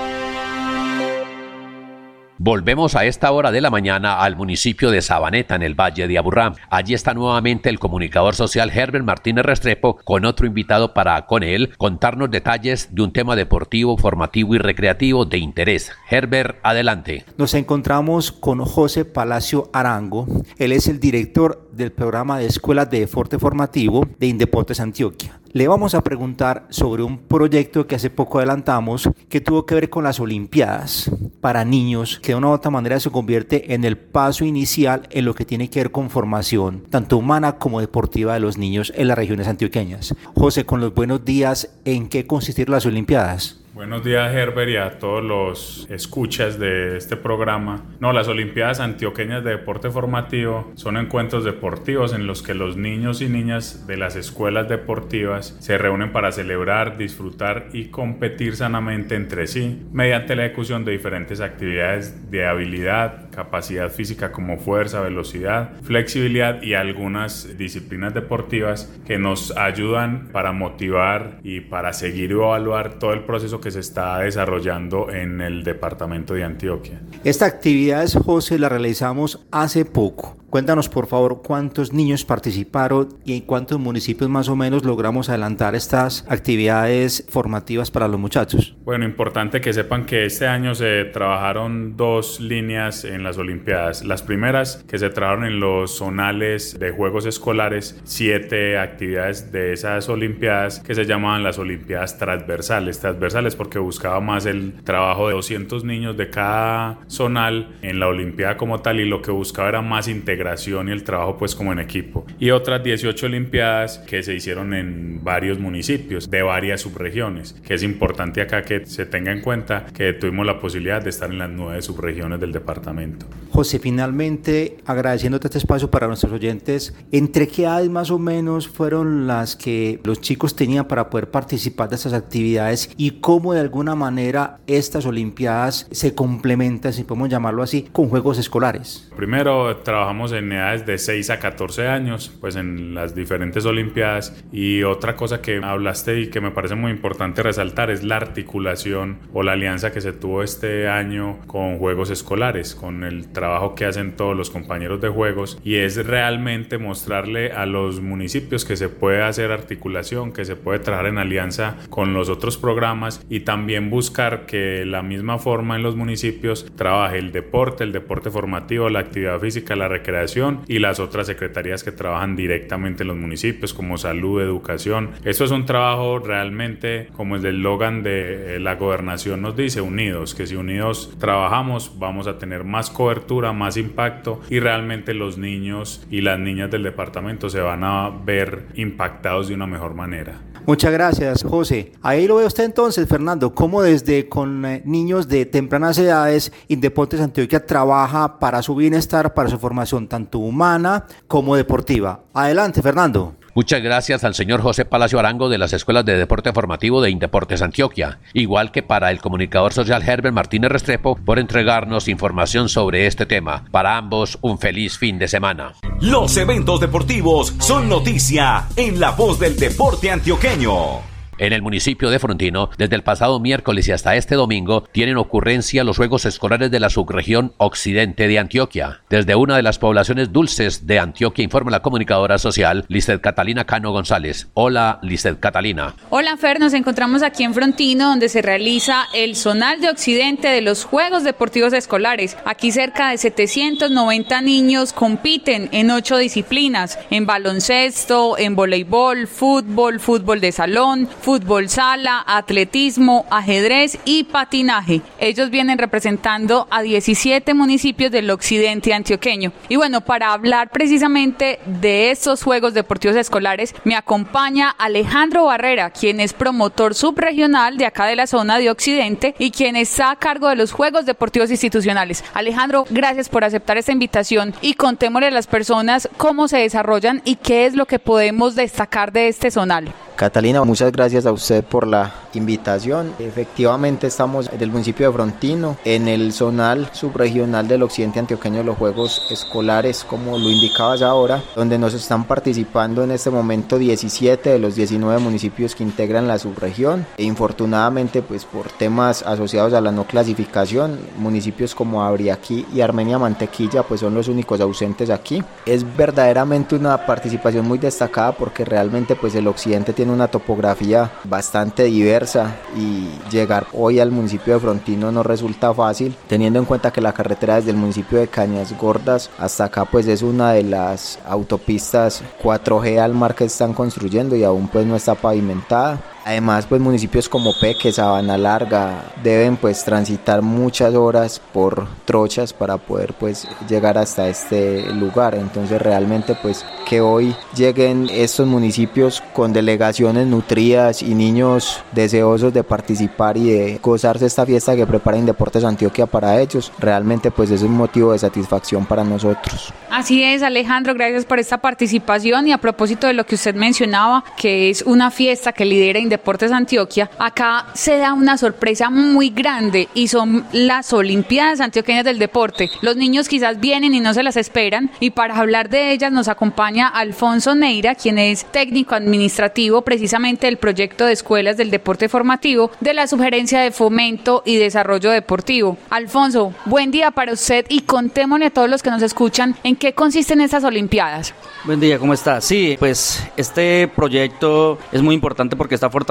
Volvemos 2.46 2.96
a 2.98 3.06
esta 3.06 3.32
hora 3.32 3.54
de 3.54 3.62
la 3.62 3.70
mañana 3.70 4.20
al 4.20 4.36
municipio 4.36 4.92
de 4.92 5.02
Sabaneta, 5.02 5.56
en 5.56 5.62
el 5.62 5.80
Valle 5.80 6.10
de 6.10 6.18
Aburrá. 6.18 6.52
Allí 6.70 6.94
está 6.94 7.14
nuevamente 7.14 7.70
el 7.70 7.80
comunicador 7.80 8.36
social 8.36 8.70
Herbert 8.70 9.06
Martínez 9.06 9.46
Restrepo 9.46 9.96
con 10.04 10.26
otro 10.26 10.46
invitado 10.46 10.94
para, 10.94 11.26
con 11.26 11.42
él, 11.44 11.74
contarnos 11.78 12.30
detalles 12.30 12.94
de 12.94 13.02
un 13.02 13.14
tema 13.14 13.38
deportivo, 13.38 13.96
formativo 13.96 14.56
y 14.56 14.58
recreativo 14.58 15.24
de 15.24 15.38
interés. 15.38 15.94
Herbert, 16.10 16.58
adelante. 16.64 17.24
Nos 17.38 17.54
encontramos 17.54 18.34
con 18.34 18.60
José 18.66 19.06
Palacio 19.06 19.70
Arango. 19.72 20.28
Él 20.58 20.74
es 20.74 20.90
el 20.90 21.00
director 21.00 21.70
del 21.76 21.92
programa 21.92 22.40
de 22.40 22.46
escuelas 22.46 22.90
de 22.90 23.02
deporte 23.02 23.40
formativo 23.40 24.08
de 24.20 24.28
Indeportes 24.28 24.80
Antioquia. 24.80 25.40
Le 25.52 25.68
vamos 25.68 25.94
a 25.94 26.02
preguntar 26.02 26.66
sobre 26.70 27.04
un 27.04 27.20
proyecto 27.20 27.86
que 27.86 27.96
hace 27.96 28.10
poco 28.10 28.40
adelantamos 28.40 29.08
que 29.30 29.40
tuvo 29.40 29.66
que 29.66 29.76
ver 29.76 29.90
con 29.90 30.04
las 30.04 30.20
Olimpiadas 30.20 31.12
para 31.42 31.64
niños, 31.64 32.20
que 32.22 32.32
de 32.32 32.38
una 32.38 32.48
u 32.48 32.52
otra 32.52 32.72
manera 32.72 33.00
se 33.00 33.12
convierte 33.12 33.74
en 33.74 33.84
el 33.84 33.98
paso 33.98 34.46
inicial 34.46 35.08
en 35.12 35.26
lo 35.26 35.36
que 35.36 35.46
tiene 35.46 35.70
que 35.70 35.82
ver 35.82 35.92
con 35.92 36.10
formación, 36.10 36.84
tanto 36.90 37.18
humana 37.18 37.58
como 37.60 37.82
deportiva 37.82 38.34
de 38.34 38.40
los 38.40 38.58
niños 38.58 38.92
en 38.96 39.08
las 39.08 39.18
regiones 39.18 39.48
antioqueñas. 39.48 40.16
José, 40.36 40.66
con 40.66 40.82
los 40.82 40.96
buenos 40.96 41.24
días, 41.24 41.70
¿en 41.86 42.08
qué 42.08 42.26
consistir 42.26 42.70
las 42.70 42.86
Olimpiadas? 42.86 43.63
Buenos 43.74 44.04
días 44.04 44.32
Herbert 44.32 44.70
y 44.70 44.78
a 44.78 45.00
todos 45.00 45.24
los 45.24 45.88
escuchas 45.90 46.60
de 46.60 46.96
este 46.96 47.18
programa. 47.18 47.84
No, 48.00 48.14
las 48.14 48.28
Olimpiadas 48.28 48.80
Antioqueñas 48.80 49.44
de 49.44 49.50
Deporte 49.50 49.90
Formativo 49.90 50.72
son 50.76 50.96
encuentros 50.96 51.44
deportivos 51.44 52.14
en 52.14 52.28
los 52.28 52.44
que 52.44 52.54
los 52.54 52.78
niños 52.78 53.20
y 53.24 53.30
niñas 53.30 53.88
de 53.88 53.98
las 53.98 54.16
escuelas 54.16 54.70
deportivas 54.70 55.58
se 55.60 55.80
reúnen 55.80 56.12
para 56.12 56.32
celebrar, 56.32 57.00
disfrutar 57.00 57.70
y 57.74 57.86
competir 57.86 58.56
sanamente 58.56 59.16
entre 59.16 59.48
sí 59.48 59.88
mediante 59.92 60.36
la 60.36 60.46
ejecución 60.46 60.86
de 60.86 60.92
diferentes 60.92 61.42
actividades 61.42 62.30
de 62.30 62.46
habilidad, 62.46 63.32
capacidad 63.34 63.90
física 63.90 64.32
como 64.32 64.58
fuerza, 64.58 65.02
velocidad, 65.02 65.72
flexibilidad 65.84 66.62
y 66.62 66.74
algunas 66.74 67.58
disciplinas 67.58 68.14
deportivas 68.14 68.92
que 69.06 69.18
nos 69.18 69.56
ayudan 69.58 70.30
para 70.32 70.52
motivar 70.52 71.40
y 71.44 71.62
para 71.62 71.94
seguir 71.94 72.32
y 72.32 72.34
evaluar 72.34 73.00
todo 73.00 73.14
el 73.14 73.24
proceso 73.26 73.60
que 73.60 73.72
se 73.72 73.80
está 73.80 74.20
desarrollando 74.20 75.10
en 75.12 75.42
el 75.42 75.64
departamento 75.64 76.34
de 76.34 76.44
Antioquia. 76.44 77.02
Esta 77.24 77.46
actividad, 77.46 78.08
José, 78.14 78.60
la 78.60 78.70
realizamos 78.70 79.46
hace 79.52 79.86
poco. 79.86 80.43
Cuéntanos, 80.54 80.88
por 80.88 81.08
favor, 81.08 81.42
cuántos 81.42 81.94
niños 81.94 82.26
participaron 82.26 83.10
y 83.26 83.34
en 83.34 83.42
cuántos 83.42 83.80
municipios 83.80 84.30
más 84.30 84.50
o 84.50 84.56
menos 84.56 84.86
logramos 84.86 85.28
adelantar 85.28 85.74
estas 85.74 86.28
actividades 86.30 87.26
formativas 87.28 87.90
para 87.90 88.08
los 88.08 88.20
muchachos. 88.20 88.76
Bueno, 88.86 89.04
importante 89.04 89.62
que 89.62 89.74
sepan 89.74 90.06
que 90.06 90.26
este 90.28 90.46
año 90.46 90.76
se 90.76 91.06
trabajaron 91.06 91.98
dos 91.98 92.40
líneas 92.40 93.04
en 93.04 93.24
las 93.24 93.40
Olimpiadas. 93.40 94.06
Las 94.06 94.22
primeras 94.22 94.86
que 94.88 95.00
se 95.00 95.10
trabajaron 95.10 95.46
en 95.46 95.60
los 95.60 95.98
zonales 95.98 96.78
de 96.80 96.92
Juegos 96.92 97.26
Escolares, 97.26 98.00
siete 98.04 98.78
actividades 98.78 99.52
de 99.52 99.74
esas 99.74 100.08
Olimpiadas 100.08 100.82
que 100.82 100.94
se 100.94 101.06
llamaban 101.06 101.42
las 101.42 101.58
Olimpiadas 101.58 102.20
transversales. 102.20 103.00
Transversales 103.00 103.56
porque 103.56 103.80
buscaba 103.80 104.20
más 104.20 104.46
el 104.46 104.84
trabajo 104.84 105.30
de 105.30 105.34
200 105.34 105.84
niños 105.84 106.16
de 106.16 106.30
cada 106.30 107.00
zonal 107.08 107.76
en 107.82 108.00
la 108.00 108.08
Olimpiada 108.08 108.56
como 108.56 108.84
tal 108.84 109.00
y 109.00 109.06
lo 109.06 109.24
que 109.24 109.32
buscaba 109.32 109.70
era 109.70 109.82
más 109.82 110.08
integración 110.44 110.90
y 110.90 110.92
el 110.92 111.04
trabajo 111.04 111.38
pues 111.38 111.56
como 111.56 111.72
en 111.72 111.80
equipo. 111.80 112.26
Y 112.40 112.52
otras 112.52 112.84
18 112.84 113.26
Olimpiadas 113.26 114.00
que 114.00 114.24
se 114.24 114.34
hicieron 114.34 114.74
en 114.74 115.24
varios 115.24 115.60
municipios 115.60 116.30
de 116.30 116.42
varias 116.42 116.82
subregiones, 116.82 117.54
que 117.66 117.76
es 117.76 117.84
importante 117.84 118.42
acá 118.42 118.64
que 118.64 118.86
se 118.86 119.06
tenga 119.06 119.32
en 119.32 119.42
cuenta 119.42 119.86
que 119.94 120.14
tuvimos 120.14 120.46
la 120.46 120.60
posibilidad 120.60 121.02
de 121.02 121.10
estar 121.10 121.30
en 121.32 121.38
las 121.38 121.50
nueve 121.50 121.82
subregiones 121.82 122.40
del 122.40 122.52
departamento. 122.52 123.26
José, 123.52 123.80
finalmente 123.80 124.78
agradeciéndote 124.86 125.48
este 125.48 125.60
espacio 125.60 125.90
para 125.90 126.08
nuestros 126.08 126.34
oyentes, 126.34 126.94
¿entre 127.12 127.48
qué 127.48 127.64
edades 127.64 127.90
más 127.90 128.12
o 128.12 128.20
menos 128.20 128.68
fueron 128.68 129.28
las 129.28 129.56
que 129.56 130.00
los 130.04 130.20
chicos 130.20 130.56
tenían 130.56 130.88
para 130.88 131.10
poder 131.10 131.32
participar 131.32 131.90
de 131.90 131.96
estas 131.96 132.14
actividades 132.14 132.92
y 132.98 133.12
cómo 133.22 133.54
de 133.54 133.62
alguna 133.62 133.96
manera 133.96 134.58
estas 134.68 135.06
Olimpiadas 135.06 135.88
se 135.92 136.16
complementan, 136.16 136.92
si 136.92 137.04
podemos 137.04 137.30
llamarlo 137.30 137.64
así, 137.64 137.88
con 137.92 138.10
Juegos 138.10 138.38
Escolares? 138.40 139.10
Primero 139.16 139.78
trabajamos 139.78 140.33
en 140.34 140.52
edades 140.52 140.86
de 140.86 140.98
6 140.98 141.30
a 141.30 141.40
14 141.40 141.88
años, 141.88 142.36
pues 142.42 142.56
en 142.56 142.94
las 142.94 143.16
diferentes 143.16 143.66
Olimpiadas. 143.66 144.44
Y 144.52 144.84
otra 144.84 145.16
cosa 145.16 145.42
que 145.42 145.62
hablaste 145.64 146.20
y 146.20 146.28
que 146.30 146.42
me 146.42 146.52
parece 146.52 146.76
muy 146.76 146.92
importante 146.92 147.44
resaltar 147.44 147.90
es 147.90 148.04
la 148.04 148.18
articulación 148.18 149.20
o 149.34 149.44
la 149.44 149.54
alianza 149.54 149.92
que 149.92 150.02
se 150.02 150.14
tuvo 150.14 150.44
este 150.44 150.88
año 150.88 151.40
con 151.48 151.78
Juegos 151.78 152.10
Escolares, 152.10 152.76
con 152.76 153.04
el 153.04 153.32
trabajo 153.32 153.76
que 153.76 153.86
hacen 153.86 154.16
todos 154.16 154.36
los 154.36 154.50
compañeros 154.50 155.02
de 155.02 155.10
Juegos. 155.10 155.60
Y 155.64 155.76
es 155.76 156.06
realmente 156.06 156.78
mostrarle 156.78 157.52
a 157.52 157.66
los 157.66 158.02
municipios 158.02 158.66
que 158.66 158.76
se 158.76 158.90
puede 158.90 159.22
hacer 159.22 159.52
articulación, 159.52 160.32
que 160.34 160.46
se 160.46 160.56
puede 160.56 160.80
trabajar 160.80 161.08
en 161.08 161.18
alianza 161.18 161.78
con 161.90 162.14
los 162.14 162.30
otros 162.30 162.58
programas 162.58 163.26
y 163.30 163.42
también 163.42 163.90
buscar 163.90 164.46
que 164.46 164.86
la 164.86 165.04
misma 165.04 165.40
forma 165.40 165.76
en 165.76 165.84
los 165.84 165.96
municipios 165.96 166.66
trabaje 166.76 167.18
el 167.18 167.32
deporte, 167.32 167.84
el 167.84 167.92
deporte 167.92 168.30
formativo, 168.30 168.90
la 168.90 169.00
actividad 169.00 169.40
física, 169.40 169.76
la 169.76 169.88
recreación 169.88 170.23
y 170.68 170.80
las 170.80 171.00
otras 171.00 171.28
secretarías 171.28 171.84
que 171.84 171.92
trabajan 171.92 172.36
directamente 172.36 173.04
en 173.04 173.10
los 173.10 173.18
municipios 173.18 173.74
como 173.74 173.98
salud, 173.98 174.42
educación. 174.42 175.12
Eso 175.24 175.44
es 175.44 175.52
un 175.52 175.66
trabajo 175.66 176.20
realmente 176.20 177.10
como 177.16 177.36
el 177.36 177.46
eslogan 177.46 178.04
de 178.04 178.56
eh, 178.56 178.60
la 178.60 178.76
gobernación 178.76 179.42
nos 179.42 179.56
dice, 179.56 179.82
unidos, 179.82 180.34
que 180.34 180.48
si 180.48 180.56
unidos 180.56 181.16
trabajamos 181.20 181.94
vamos 182.00 182.28
a 182.28 182.38
tener 182.38 182.64
más 182.64 182.90
cobertura, 182.90 183.54
más 183.54 183.78
impacto 183.78 184.42
y 184.50 184.60
realmente 184.60 185.14
los 185.14 185.38
niños 185.38 186.06
y 186.10 186.22
las 186.22 186.40
niñas 186.40 186.72
del 186.72 186.84
departamento 186.84 187.50
se 187.50 187.60
van 187.60 187.84
a 187.84 188.10
ver 188.10 188.68
impactados 188.76 189.48
de 189.48 189.56
una 189.56 189.68
mejor 189.68 189.94
manera. 189.94 190.42
Muchas 190.66 190.94
gracias, 190.94 191.44
José. 191.44 191.92
Ahí 192.02 192.26
lo 192.26 192.38
ve 192.38 192.46
usted 192.46 192.64
entonces, 192.64 193.06
Fernando, 193.10 193.54
cómo 193.54 193.82
desde 193.82 194.30
con 194.30 194.66
eh, 194.66 194.82
niños 194.86 195.28
de 195.28 195.46
tempranas 195.46 195.98
edades, 195.98 196.54
Indeportes 196.70 197.20
Antioquia 197.20 197.66
trabaja 197.66 198.40
para 198.40 198.62
su 198.62 198.74
bienestar, 198.74 199.34
para 199.34 199.50
su 199.50 199.60
formación 199.60 200.03
tanto 200.08 200.40
humana 200.40 201.06
como 201.28 201.56
deportiva. 201.56 202.22
Adelante, 202.34 202.82
Fernando. 202.82 203.36
Muchas 203.56 203.84
gracias 203.84 204.24
al 204.24 204.34
señor 204.34 204.62
José 204.62 204.84
Palacio 204.84 205.20
Arango 205.20 205.48
de 205.48 205.60
las 205.60 205.74
Escuelas 205.74 206.06
de 206.06 206.18
Deporte 206.18 206.52
Formativo 206.54 207.02
de 207.02 207.12
Indeportes 207.12 207.62
Antioquia, 207.62 208.20
igual 208.34 208.72
que 208.72 208.82
para 208.82 209.12
el 209.12 209.20
comunicador 209.20 209.74
social 209.74 210.02
Herbert 210.02 210.34
Martínez 210.34 210.72
Restrepo 210.72 211.16
por 211.16 211.38
entregarnos 211.38 212.08
información 212.08 212.68
sobre 212.68 213.06
este 213.06 213.28
tema. 213.28 213.66
Para 213.70 213.96
ambos, 213.96 214.40
un 214.42 214.58
feliz 214.58 214.98
fin 214.98 215.20
de 215.20 215.28
semana. 215.28 215.74
Los 216.02 216.36
eventos 216.38 216.80
deportivos 216.80 217.54
son 217.60 217.88
noticia 217.88 218.70
en 218.76 219.00
la 219.00 219.12
voz 219.12 219.40
del 219.40 219.56
deporte 219.56 220.10
antioqueño. 220.10 221.13
En 221.40 221.52
el 221.52 221.64
municipio 221.64 222.12
de 222.12 222.20
Frontino, 222.20 222.70
desde 222.78 222.96
el 222.96 223.02
pasado 223.02 223.40
miércoles 223.40 223.88
y 223.88 223.92
hasta 223.92 224.16
este 224.16 224.36
domingo, 224.36 224.84
tienen 224.92 225.18
ocurrencia 225.18 225.84
los 225.84 225.98
Juegos 225.98 226.26
Escolares 226.26 226.70
de 226.70 226.80
la 226.80 226.92
subregión 226.92 227.54
occidente 227.58 228.28
de 228.28 228.38
Antioquia. 228.38 229.02
Desde 229.10 229.36
una 229.36 229.56
de 229.56 229.64
las 229.64 229.80
poblaciones 229.80 230.32
dulces 230.32 230.86
de 230.86 231.00
Antioquia 231.00 231.44
informa 231.44 231.72
la 231.72 231.82
comunicadora 231.82 232.38
social 232.38 232.86
Lizeth 232.88 233.22
Catalina 233.22 233.66
Cano 233.66 233.92
González. 233.92 234.48
Hola, 234.54 235.00
Lizeth 235.02 235.40
Catalina. 235.40 235.96
Hola, 236.12 236.38
Fer, 236.38 236.60
nos 236.60 236.74
encontramos 236.74 237.24
aquí 237.24 237.44
en 237.44 237.56
Frontino, 237.56 238.10
donde 238.10 238.30
se 238.30 238.44
realiza 238.44 239.08
el 239.16 239.36
zonal 239.36 239.82
de 239.82 239.90
occidente 239.90 240.50
de 240.50 240.62
los 240.62 240.84
Juegos 240.86 241.24
Deportivos 241.24 241.74
Escolares. 241.74 242.38
Aquí 242.46 242.72
cerca 242.72 243.10
de 243.10 243.18
790 243.18 244.42
niños 244.42 244.94
compiten 244.94 245.70
en 245.72 245.90
ocho 245.90 246.18
disciplinas, 246.18 247.00
en 247.10 247.26
baloncesto, 247.26 248.38
en 248.38 248.56
voleibol, 248.56 249.26
fútbol, 249.28 250.00
fútbol 250.00 250.40
de 250.40 250.52
salón, 250.52 251.10
fútbol 251.24 251.70
sala, 251.70 252.22
atletismo, 252.28 253.26
ajedrez 253.32 253.98
y 254.04 254.26
patinaje. 254.26 255.02
Ellos 255.20 255.50
vienen 255.50 255.78
representando 255.78 256.68
a 256.70 256.82
17 256.82 257.54
municipios 257.54 258.12
del 258.12 258.30
occidente 258.30 258.94
antioqueño. 258.94 259.54
Y 259.70 259.78
bueno, 259.78 260.02
para 260.02 260.34
hablar 260.34 260.70
precisamente 260.70 261.60
de 261.66 262.12
estos 262.12 262.44
Juegos 262.44 262.74
Deportivos 262.74 263.16
Escolares, 263.16 263.74
me 263.86 263.96
acompaña 263.96 264.70
Alejandro 264.70 265.46
Barrera, 265.46 265.92
quien 265.92 266.20
es 266.20 266.34
promotor 266.34 266.94
subregional 266.94 267.78
de 267.78 267.86
acá 267.86 268.06
de 268.06 268.18
la 268.18 268.28
zona 268.28 268.58
de 268.58 268.70
occidente 268.70 269.34
y 269.40 269.52
quien 269.52 269.78
está 269.78 270.12
a 270.12 270.18
cargo 270.18 270.50
de 270.50 270.58
los 270.58 270.74
Juegos 270.74 271.06
Deportivos 271.06 271.52
Institucionales. 271.52 272.24
Alejandro, 272.34 272.86
gracias 272.90 273.30
por 273.30 273.46
aceptar 273.46 273.78
esta 273.78 273.94
invitación 273.94 274.54
y 274.62 274.74
contémosle 274.74 275.28
a 275.28 275.32
las 275.32 275.48
personas 275.48 276.10
cómo 276.18 276.50
se 276.50 276.58
desarrollan 276.58 277.22
y 277.24 277.38
qué 277.38 277.66
es 277.66 277.76
lo 277.76 277.86
que 277.86 278.00
podemos 278.00 278.56
destacar 278.56 279.14
de 279.14 279.30
este 279.30 279.52
zonal. 279.52 279.94
Catalina, 280.16 280.64
muchas 280.64 280.92
gracias 280.92 281.13
a 281.14 281.32
usted 281.32 281.64
por 281.64 281.86
la 281.86 282.12
invitación. 282.34 283.14
Efectivamente 283.20 284.08
estamos 284.08 284.50
del 284.50 284.72
municipio 284.72 285.08
de 285.08 285.14
Frontino, 285.14 285.78
en 285.86 286.08
el 286.08 286.34
zonal 286.34 286.90
subregional 286.92 287.68
del 287.68 287.84
occidente 287.84 288.20
antioqueño 288.20 288.58
de 288.58 288.64
los 288.64 288.78
Juegos 288.78 289.28
Escolares, 289.30 290.04
como 290.04 290.40
lo 290.40 290.50
indicabas 290.50 291.04
ahora, 291.04 291.44
donde 291.56 291.78
nos 291.78 291.94
están 291.94 292.24
participando 292.24 293.04
en 293.04 293.12
este 293.12 293.30
momento 293.30 293.78
17 293.78 294.50
de 294.50 294.60
los 294.60 294.76
19 294.76 295.20
municipios 295.20 295.76
que 295.76 295.84
integran 295.84 296.28
la 296.28 296.40
subregión. 296.40 297.06
E 297.18 297.24
infortunadamente, 297.24 298.24
pues 298.24 298.46
por 298.46 298.70
temas 298.72 299.22
asociados 299.22 299.74
a 299.74 299.82
la 299.82 299.92
no 299.92 300.06
clasificación, 300.06 301.00
municipios 301.18 301.76
como 301.76 302.04
Abriaquí 302.04 302.66
y 302.74 302.82
Armenia 302.82 303.20
Mantequilla, 303.20 303.84
pues 303.84 304.02
son 304.02 304.16
los 304.16 304.28
únicos 304.28 304.60
ausentes 304.60 305.12
aquí. 305.12 305.44
Es 305.68 305.86
verdaderamente 305.96 306.76
una 306.76 307.06
participación 307.06 307.68
muy 307.68 307.78
destacada 307.78 308.32
porque 308.32 308.66
realmente 308.66 309.16
pues 309.16 309.36
el 309.36 309.48
occidente 309.48 309.94
tiene 309.94 310.12
una 310.12 310.28
topografía 310.28 311.03
bastante 311.24 311.84
diversa 311.84 312.56
y 312.76 313.10
llegar 313.32 313.68
hoy 313.74 314.00
al 314.00 314.12
municipio 314.12 314.54
de 314.54 314.60
Frontino 314.60 315.12
no 315.12 315.24
resulta 315.24 315.74
fácil, 315.74 316.16
teniendo 316.28 316.60
en 316.60 316.66
cuenta 316.66 316.92
que 316.92 317.02
la 317.02 317.14
carretera 317.14 317.56
desde 317.56 317.72
el 317.72 317.78
municipio 317.78 318.20
de 318.20 318.28
Cañas 318.28 318.78
Gordas 318.78 319.30
hasta 319.38 319.66
acá 319.66 319.86
pues 319.86 320.08
es 320.08 320.22
una 320.22 320.52
de 320.52 320.64
las 320.64 321.20
autopistas 321.26 322.24
4G 322.42 323.00
al 323.00 323.14
mar 323.14 323.36
que 323.36 323.46
están 323.46 323.74
construyendo 323.74 324.36
y 324.36 324.44
aún 324.44 324.68
pues 324.68 324.86
no 324.86 324.96
está 324.96 325.16
pavimentada. 325.16 326.00
Además, 326.26 326.66
pues 326.68 326.82
municipios 326.82 327.30
como 327.30 327.54
Peque, 327.60 327.92
Sabana 327.92 328.38
Larga 328.38 329.06
deben 329.24 329.58
pues 329.58 329.84
transitar 329.84 330.42
muchas 330.42 330.94
horas 330.96 331.42
por 331.54 331.88
trochas 332.06 332.54
para 332.54 332.78
poder 332.78 333.14
pues 333.14 333.48
llegar 333.70 333.98
hasta 333.98 334.28
este 334.28 334.82
lugar. 334.92 335.36
Entonces 335.36 335.82
realmente 335.82 336.36
pues 336.36 336.66
que 336.86 337.02
hoy 337.02 337.36
lleguen 337.56 338.10
estos 338.12 338.48
municipios 338.48 339.24
con 339.34 339.54
delegaciones 339.54 340.28
nutridas 340.28 341.02
y 341.02 341.16
niños 341.16 341.82
deseosos 341.94 342.54
de 342.54 342.64
participar 342.64 343.38
y 343.38 343.50
de 343.50 343.80
gozarse 343.82 344.26
esta 344.26 344.46
fiesta 344.46 344.76
que 344.76 344.86
prepara 344.86 345.14
Deportes 345.22 345.64
Antioquia 345.64 346.08
para 346.08 346.42
ellos, 346.42 346.72
realmente 346.80 347.30
pues 347.30 347.52
es 347.52 347.62
un 347.62 347.74
motivo 347.74 348.14
de 348.14 348.20
satisfacción 348.20 348.86
para 348.86 349.04
nosotros. 349.04 349.72
Así 349.92 350.24
es, 350.24 350.42
Alejandro, 350.42 350.96
gracias 350.96 351.26
por 351.26 351.40
esta 351.40 351.60
participación 351.60 352.48
y 352.48 352.52
a 352.52 352.58
propósito 352.58 353.06
de 353.06 353.14
lo 353.14 353.26
que 353.26 353.36
usted 353.36 353.54
mencionaba, 353.54 354.24
que 354.38 354.70
es 354.72 354.82
una 354.82 355.12
fiesta 355.12 355.54
que 355.54 355.66
lidera 355.66 356.00
Deportes 356.14 356.52
Antioquia, 356.52 357.10
acá 357.18 357.66
se 357.74 357.98
da 357.98 358.14
una 358.14 358.38
sorpresa 358.38 358.92
muy 358.92 359.32
grande 359.32 359.90
y 359.96 360.08
son 360.08 360.46
las 360.52 360.94
Olimpiadas 360.94 361.60
Antioqueñas 361.60 362.06
del 362.06 362.20
Deporte. 362.20 362.70
Los 362.82 362.98
niños 362.98 363.28
quizás 363.28 363.60
vienen 363.60 363.96
y 363.96 364.00
no 364.00 364.14
se 364.14 364.22
las 364.22 364.38
esperan 364.38 364.92
y 365.00 365.10
para 365.10 365.36
hablar 365.36 365.70
de 365.70 365.92
ellas 365.92 366.12
nos 366.12 366.28
acompaña 366.28 366.88
Alfonso 366.88 367.56
Neira, 367.56 367.96
quien 367.96 368.20
es 368.20 368.46
técnico 368.46 368.94
administrativo 368.94 369.82
precisamente 369.82 370.46
del 370.46 370.58
proyecto 370.58 371.06
de 371.08 371.14
escuelas 371.14 371.58
del 371.58 371.72
deporte 371.72 372.10
formativo 372.10 372.70
de 372.80 372.94
la 372.94 373.08
Sugerencia 373.08 373.60
de 373.62 373.72
Fomento 373.72 374.44
y 374.46 374.58
Desarrollo 374.58 375.10
Deportivo. 375.10 375.78
Alfonso, 375.90 376.54
buen 376.66 376.92
día 376.92 377.10
para 377.10 377.34
usted 377.34 377.66
y 377.70 377.82
contémosle 377.82 378.46
a 378.46 378.50
todos 378.52 378.70
los 378.70 378.84
que 378.84 378.92
nos 378.92 379.02
escuchan 379.02 379.56
en 379.64 379.76
qué 379.76 379.94
consisten 379.94 380.42
estas 380.42 380.64
Olimpiadas. 380.64 381.34
Buen 381.66 381.80
día, 381.80 381.98
¿cómo 381.98 382.14
está? 382.14 382.40
Sí, 382.40 382.76
pues 382.78 383.24
este 383.36 383.88
proyecto 383.88 384.78
es 384.92 385.02
muy 385.02 385.16
importante 385.16 385.56
porque 385.56 385.76
está 385.76 385.90
fortaleciendo 385.90 386.03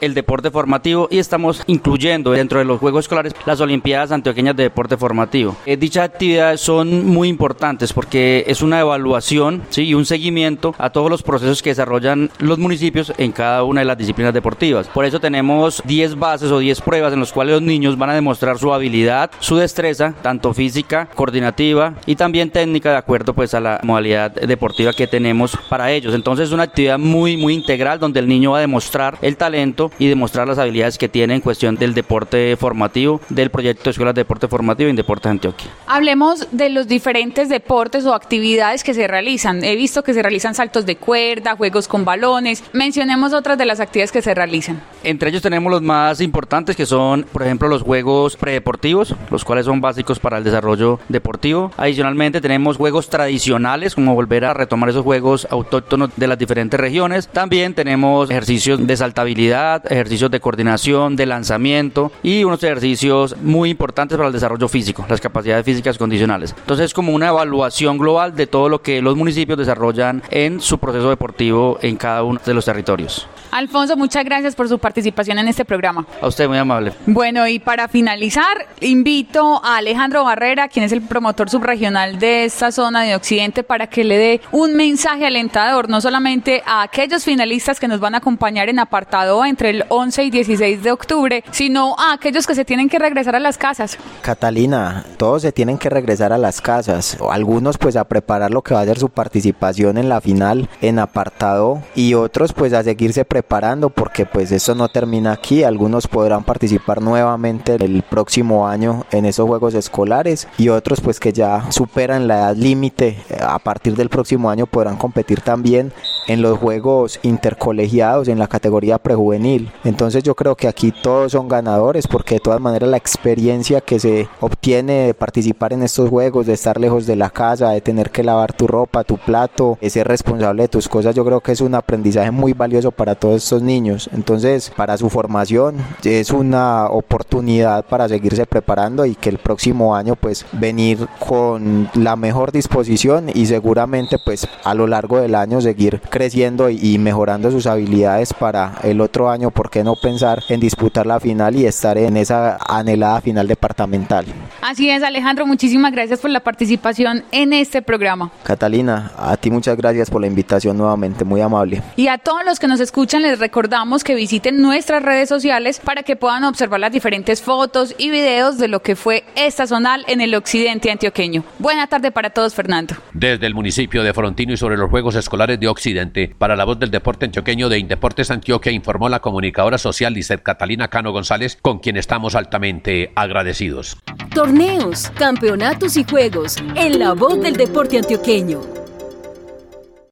el 0.00 0.14
deporte 0.14 0.50
formativo 0.50 1.08
y 1.10 1.18
estamos 1.18 1.62
incluyendo 1.66 2.32
dentro 2.32 2.58
de 2.58 2.64
los 2.64 2.80
Juegos 2.80 3.04
Escolares 3.04 3.34
las 3.46 3.60
Olimpiadas 3.60 4.12
Antioqueñas 4.12 4.56
de 4.56 4.64
Deporte 4.64 4.96
Formativo. 4.96 5.56
Eh, 5.66 5.76
dichas 5.76 6.04
actividades 6.04 6.60
son 6.60 7.06
muy 7.06 7.28
importantes 7.28 7.92
porque 7.92 8.44
es 8.46 8.62
una 8.62 8.80
evaluación 8.80 9.62
¿sí? 9.70 9.82
y 9.82 9.94
un 9.94 10.06
seguimiento 10.06 10.74
a 10.78 10.90
todos 10.90 11.10
los 11.10 11.22
procesos 11.22 11.62
que 11.62 11.70
desarrollan 11.70 12.30
los 12.38 12.58
municipios 12.58 13.12
en 13.18 13.32
cada 13.32 13.64
una 13.64 13.80
de 13.80 13.86
las 13.86 13.98
disciplinas 13.98 14.34
deportivas. 14.34 14.88
Por 14.88 15.04
eso 15.04 15.20
tenemos 15.20 15.82
10 15.84 16.16
bases 16.16 16.50
o 16.50 16.58
10 16.58 16.80
pruebas 16.80 17.12
en 17.12 17.20
las 17.20 17.32
cuales 17.32 17.54
los 17.54 17.62
niños 17.62 17.98
van 17.98 18.10
a 18.10 18.14
demostrar 18.14 18.58
su 18.58 18.72
habilidad, 18.72 19.30
su 19.40 19.56
destreza, 19.56 20.14
tanto 20.22 20.54
física, 20.54 21.08
coordinativa 21.14 21.94
y 22.06 22.16
también 22.16 22.50
técnica 22.50 22.90
de 22.90 22.96
acuerdo 22.96 23.34
pues 23.34 23.54
a 23.54 23.60
la 23.60 23.80
modalidad 23.82 24.32
deportiva 24.32 24.92
que 24.92 25.06
tenemos 25.06 25.56
para 25.68 25.90
ellos. 25.92 26.14
Entonces 26.14 26.48
es 26.48 26.52
una 26.52 26.64
actividad 26.64 26.98
muy, 26.98 27.36
muy 27.36 27.54
integral 27.54 27.98
donde 27.98 28.20
el 28.20 28.28
niño 28.28 28.52
va 28.52 28.58
a 28.58 28.62
demostrar 28.62 29.03
el 29.22 29.36
talento 29.36 29.90
y 29.98 30.08
demostrar 30.08 30.48
las 30.48 30.58
habilidades 30.58 30.98
que 30.98 31.08
tiene 31.08 31.34
en 31.34 31.40
cuestión 31.40 31.76
del 31.76 31.94
deporte 31.94 32.56
formativo, 32.56 33.20
del 33.28 33.50
proyecto 33.50 33.84
de 33.84 33.90
escuelas 33.90 34.14
de 34.14 34.22
deporte 34.22 34.48
formativo 34.48 34.88
y 34.88 34.90
en 34.90 34.96
Deportes 34.96 35.30
Antioquia. 35.30 35.70
Hablemos 35.86 36.48
de 36.52 36.70
los 36.70 36.88
diferentes 36.88 37.48
deportes 37.48 38.06
o 38.06 38.14
actividades 38.14 38.84
que 38.84 38.94
se 38.94 39.06
realizan. 39.06 39.64
He 39.64 39.76
visto 39.76 40.02
que 40.02 40.14
se 40.14 40.22
realizan 40.22 40.54
saltos 40.54 40.86
de 40.86 40.96
cuerda, 40.96 41.56
juegos 41.56 41.88
con 41.88 42.04
balones. 42.04 42.64
Mencionemos 42.72 43.32
otras 43.32 43.58
de 43.58 43.66
las 43.66 43.80
actividades 43.80 44.12
que 44.12 44.22
se 44.22 44.34
realizan. 44.34 44.82
Entre 45.02 45.28
ellos 45.28 45.42
tenemos 45.42 45.70
los 45.70 45.82
más 45.82 46.20
importantes 46.20 46.76
que 46.76 46.86
son, 46.86 47.24
por 47.24 47.42
ejemplo, 47.42 47.68
los 47.68 47.82
juegos 47.82 48.36
predeportivos, 48.36 49.14
los 49.30 49.44
cuales 49.44 49.66
son 49.66 49.80
básicos 49.80 50.18
para 50.18 50.38
el 50.38 50.44
desarrollo 50.44 50.98
deportivo. 51.08 51.70
Adicionalmente 51.76 52.40
tenemos 52.40 52.76
juegos 52.76 53.08
tradicionales, 53.08 53.94
como 53.94 54.14
volver 54.14 54.44
a 54.44 54.54
retomar 54.54 54.88
esos 54.88 55.04
juegos 55.04 55.46
autóctonos 55.50 56.10
de 56.16 56.26
las 56.26 56.38
diferentes 56.38 56.78
regiones. 56.78 57.28
También 57.28 57.74
tenemos 57.74 58.30
ejercicios 58.30 58.86
de 58.86 58.93
saltabilidad, 58.96 59.90
ejercicios 59.90 60.30
de 60.30 60.40
coordinación, 60.40 61.16
de 61.16 61.26
lanzamiento 61.26 62.12
y 62.22 62.44
unos 62.44 62.62
ejercicios 62.62 63.36
muy 63.42 63.70
importantes 63.70 64.16
para 64.16 64.28
el 64.28 64.32
desarrollo 64.32 64.68
físico, 64.68 65.04
las 65.08 65.20
capacidades 65.20 65.64
físicas 65.64 65.98
condicionales. 65.98 66.54
Entonces 66.58 66.86
es 66.86 66.94
como 66.94 67.12
una 67.12 67.28
evaluación 67.28 67.98
global 67.98 68.34
de 68.34 68.46
todo 68.46 68.68
lo 68.68 68.82
que 68.82 69.02
los 69.02 69.16
municipios 69.16 69.58
desarrollan 69.58 70.22
en 70.30 70.60
su 70.60 70.78
proceso 70.78 71.08
deportivo 71.08 71.78
en 71.82 71.96
cada 71.96 72.22
uno 72.22 72.40
de 72.44 72.54
los 72.54 72.64
territorios. 72.64 73.26
Alfonso, 73.50 73.96
muchas 73.96 74.24
gracias 74.24 74.56
por 74.56 74.68
su 74.68 74.80
participación 74.80 75.38
en 75.38 75.46
este 75.46 75.64
programa. 75.64 76.04
A 76.20 76.26
usted 76.26 76.48
muy 76.48 76.58
amable. 76.58 76.92
Bueno, 77.06 77.46
y 77.46 77.60
para 77.60 77.86
finalizar, 77.86 78.66
invito 78.80 79.64
a 79.64 79.76
Alejandro 79.76 80.24
Barrera, 80.24 80.66
quien 80.66 80.84
es 80.84 80.90
el 80.90 81.02
promotor 81.02 81.48
subregional 81.48 82.18
de 82.18 82.46
esta 82.46 82.72
zona 82.72 83.04
de 83.04 83.14
Occidente, 83.14 83.62
para 83.62 83.86
que 83.86 84.02
le 84.02 84.18
dé 84.18 84.40
un 84.50 84.74
mensaje 84.74 85.26
alentador, 85.26 85.88
no 85.88 86.00
solamente 86.00 86.64
a 86.66 86.82
aquellos 86.82 87.24
finalistas 87.24 87.78
que 87.78 87.86
nos 87.86 88.00
van 88.00 88.16
a 88.16 88.18
acompañar 88.18 88.68
en 88.68 88.80
apartado 88.84 89.44
entre 89.44 89.70
el 89.70 89.84
11 89.88 90.24
y 90.24 90.30
16 90.30 90.82
de 90.82 90.92
octubre, 90.92 91.44
sino 91.50 91.96
a 91.98 92.12
aquellos 92.12 92.46
que 92.46 92.54
se 92.54 92.64
tienen 92.64 92.88
que 92.88 92.98
regresar 92.98 93.36
a 93.36 93.40
las 93.40 93.58
casas. 93.58 93.98
Catalina, 94.22 95.04
todos 95.16 95.42
se 95.42 95.52
tienen 95.52 95.78
que 95.78 95.90
regresar 95.90 96.32
a 96.32 96.38
las 96.38 96.60
casas, 96.60 97.18
algunos 97.30 97.78
pues 97.78 97.96
a 97.96 98.04
preparar 98.04 98.50
lo 98.50 98.62
que 98.62 98.74
va 98.74 98.80
a 98.80 98.84
ser 98.84 98.98
su 98.98 99.08
participación 99.08 99.98
en 99.98 100.08
la 100.08 100.20
final 100.20 100.68
en 100.80 100.98
apartado 100.98 101.82
y 101.94 102.14
otros 102.14 102.52
pues 102.52 102.72
a 102.72 102.82
seguirse 102.82 103.24
preparando 103.24 103.90
porque 103.90 104.26
pues 104.26 104.52
eso 104.52 104.74
no 104.74 104.88
termina 104.88 105.32
aquí, 105.32 105.64
algunos 105.64 106.06
podrán 106.06 106.44
participar 106.44 107.02
nuevamente 107.02 107.74
el 107.74 108.02
próximo 108.02 108.68
año 108.68 109.04
en 109.10 109.24
esos 109.24 109.46
juegos 109.46 109.74
escolares 109.74 110.48
y 110.58 110.68
otros 110.68 111.00
pues 111.00 111.20
que 111.20 111.32
ya 111.32 111.70
superan 111.70 112.28
la 112.28 112.36
edad 112.36 112.56
límite 112.56 113.18
eh, 113.28 113.38
a 113.40 113.58
partir 113.58 113.96
del 113.96 114.08
próximo 114.08 114.50
año 114.50 114.66
podrán 114.66 114.96
competir 114.96 115.40
también 115.40 115.92
en 116.26 116.42
los 116.42 116.58
juegos 116.58 117.18
intercolegiados 117.22 118.28
en 118.28 118.38
la 118.38 118.46
categoría 118.46 118.98
prejuvenil. 118.98 119.70
Entonces 119.84 120.22
yo 120.22 120.34
creo 120.34 120.56
que 120.56 120.68
aquí 120.68 120.92
todos 120.92 121.32
son 121.32 121.48
ganadores 121.48 122.06
porque 122.06 122.36
de 122.36 122.40
todas 122.40 122.60
maneras 122.60 122.88
la 122.88 122.96
experiencia 122.96 123.80
que 123.80 123.98
se 123.98 124.28
obtiene 124.40 125.06
de 125.06 125.14
participar 125.14 125.72
en 125.72 125.82
estos 125.82 126.08
juegos, 126.08 126.46
de 126.46 126.54
estar 126.54 126.80
lejos 126.80 127.06
de 127.06 127.16
la 127.16 127.30
casa, 127.30 127.70
de 127.70 127.80
tener 127.80 128.10
que 128.10 128.22
lavar 128.22 128.52
tu 128.52 128.66
ropa, 128.66 129.04
tu 129.04 129.18
plato, 129.18 129.78
de 129.80 129.90
ser 129.90 130.08
responsable 130.08 130.62
de 130.62 130.68
tus 130.68 130.88
cosas, 130.88 131.14
yo 131.14 131.24
creo 131.24 131.40
que 131.40 131.52
es 131.52 131.60
un 131.60 131.74
aprendizaje 131.74 132.30
muy 132.30 132.52
valioso 132.52 132.90
para 132.90 133.14
todos 133.14 133.42
estos 133.42 133.62
niños. 133.62 134.08
Entonces 134.12 134.72
para 134.76 134.96
su 134.96 135.10
formación 135.10 135.76
es 136.02 136.30
una 136.30 136.88
oportunidad 136.88 137.84
para 137.86 138.08
seguirse 138.08 138.46
preparando 138.46 139.06
y 139.06 139.14
que 139.14 139.28
el 139.28 139.38
próximo 139.38 139.94
año 139.96 140.16
pues 140.16 140.46
venir 140.52 141.06
con 141.26 141.88
la 141.94 142.16
mejor 142.16 142.52
disposición 142.52 143.30
y 143.32 143.46
seguramente 143.46 144.18
pues 144.24 144.46
a 144.64 144.74
lo 144.74 144.86
largo 144.86 145.20
del 145.20 145.34
año 145.34 145.60
seguir 145.60 146.00
creciendo 146.14 146.70
y 146.70 146.96
mejorando 146.98 147.50
sus 147.50 147.66
habilidades 147.66 148.32
para 148.32 148.74
el 148.84 149.00
otro 149.00 149.30
año, 149.30 149.50
¿por 149.50 149.68
qué 149.68 149.82
no 149.82 149.96
pensar 149.96 150.44
en 150.48 150.60
disputar 150.60 151.06
la 151.06 151.18
final 151.18 151.56
y 151.56 151.66
estar 151.66 151.98
en 151.98 152.16
esa 152.16 152.56
anhelada 152.68 153.20
final 153.20 153.48
departamental? 153.48 154.24
Así 154.62 154.88
es, 154.88 155.02
Alejandro, 155.02 155.44
muchísimas 155.44 155.90
gracias 155.90 156.20
por 156.20 156.30
la 156.30 156.38
participación 156.38 157.24
en 157.32 157.52
este 157.52 157.82
programa. 157.82 158.30
Catalina, 158.44 159.10
a 159.18 159.36
ti 159.36 159.50
muchas 159.50 159.76
gracias 159.76 160.08
por 160.08 160.20
la 160.20 160.28
invitación 160.28 160.78
nuevamente, 160.78 161.24
muy 161.24 161.40
amable. 161.40 161.82
Y 161.96 162.06
a 162.06 162.18
todos 162.18 162.44
los 162.44 162.60
que 162.60 162.68
nos 162.68 162.78
escuchan 162.78 163.22
les 163.22 163.40
recordamos 163.40 164.04
que 164.04 164.14
visiten 164.14 164.62
nuestras 164.62 165.02
redes 165.02 165.28
sociales 165.28 165.80
para 165.80 166.04
que 166.04 166.14
puedan 166.14 166.44
observar 166.44 166.78
las 166.78 166.92
diferentes 166.92 167.42
fotos 167.42 167.92
y 167.98 168.10
videos 168.10 168.56
de 168.56 168.68
lo 168.68 168.82
que 168.82 168.94
fue 168.94 169.24
esta 169.34 169.66
zonal 169.66 170.04
en 170.06 170.20
el 170.20 170.32
occidente 170.36 170.92
antioqueño. 170.92 171.42
Buena 171.58 171.88
tarde 171.88 172.12
para 172.12 172.30
todos, 172.30 172.54
Fernando. 172.54 172.94
Desde 173.12 173.48
el 173.48 173.54
municipio 173.54 174.04
de 174.04 174.14
Frontino 174.14 174.52
y 174.52 174.56
sobre 174.56 174.76
los 174.76 174.88
Juegos 174.90 175.16
Escolares 175.16 175.58
de 175.58 175.66
Occidente, 175.66 176.03
para 176.38 176.56
la 176.56 176.64
voz 176.64 176.78
del 176.78 176.90
deporte 176.90 177.24
antioqueño 177.26 177.68
de 177.68 177.78
Indeportes 177.78 178.30
Antioquia 178.30 178.72
informó 178.72 179.08
la 179.08 179.20
comunicadora 179.20 179.78
social 179.78 180.14
Lizeth 180.14 180.42
Catalina 180.42 180.88
Cano 180.88 181.12
González, 181.12 181.58
con 181.60 181.78
quien 181.78 181.96
estamos 181.96 182.34
altamente 182.34 183.12
agradecidos. 183.14 183.96
Torneos, 184.34 185.10
campeonatos 185.16 185.96
y 185.96 186.04
juegos 186.04 186.56
en 186.74 186.98
la 186.98 187.12
voz 187.12 187.40
del 187.40 187.54
deporte 187.54 187.98
antioqueño 187.98 188.83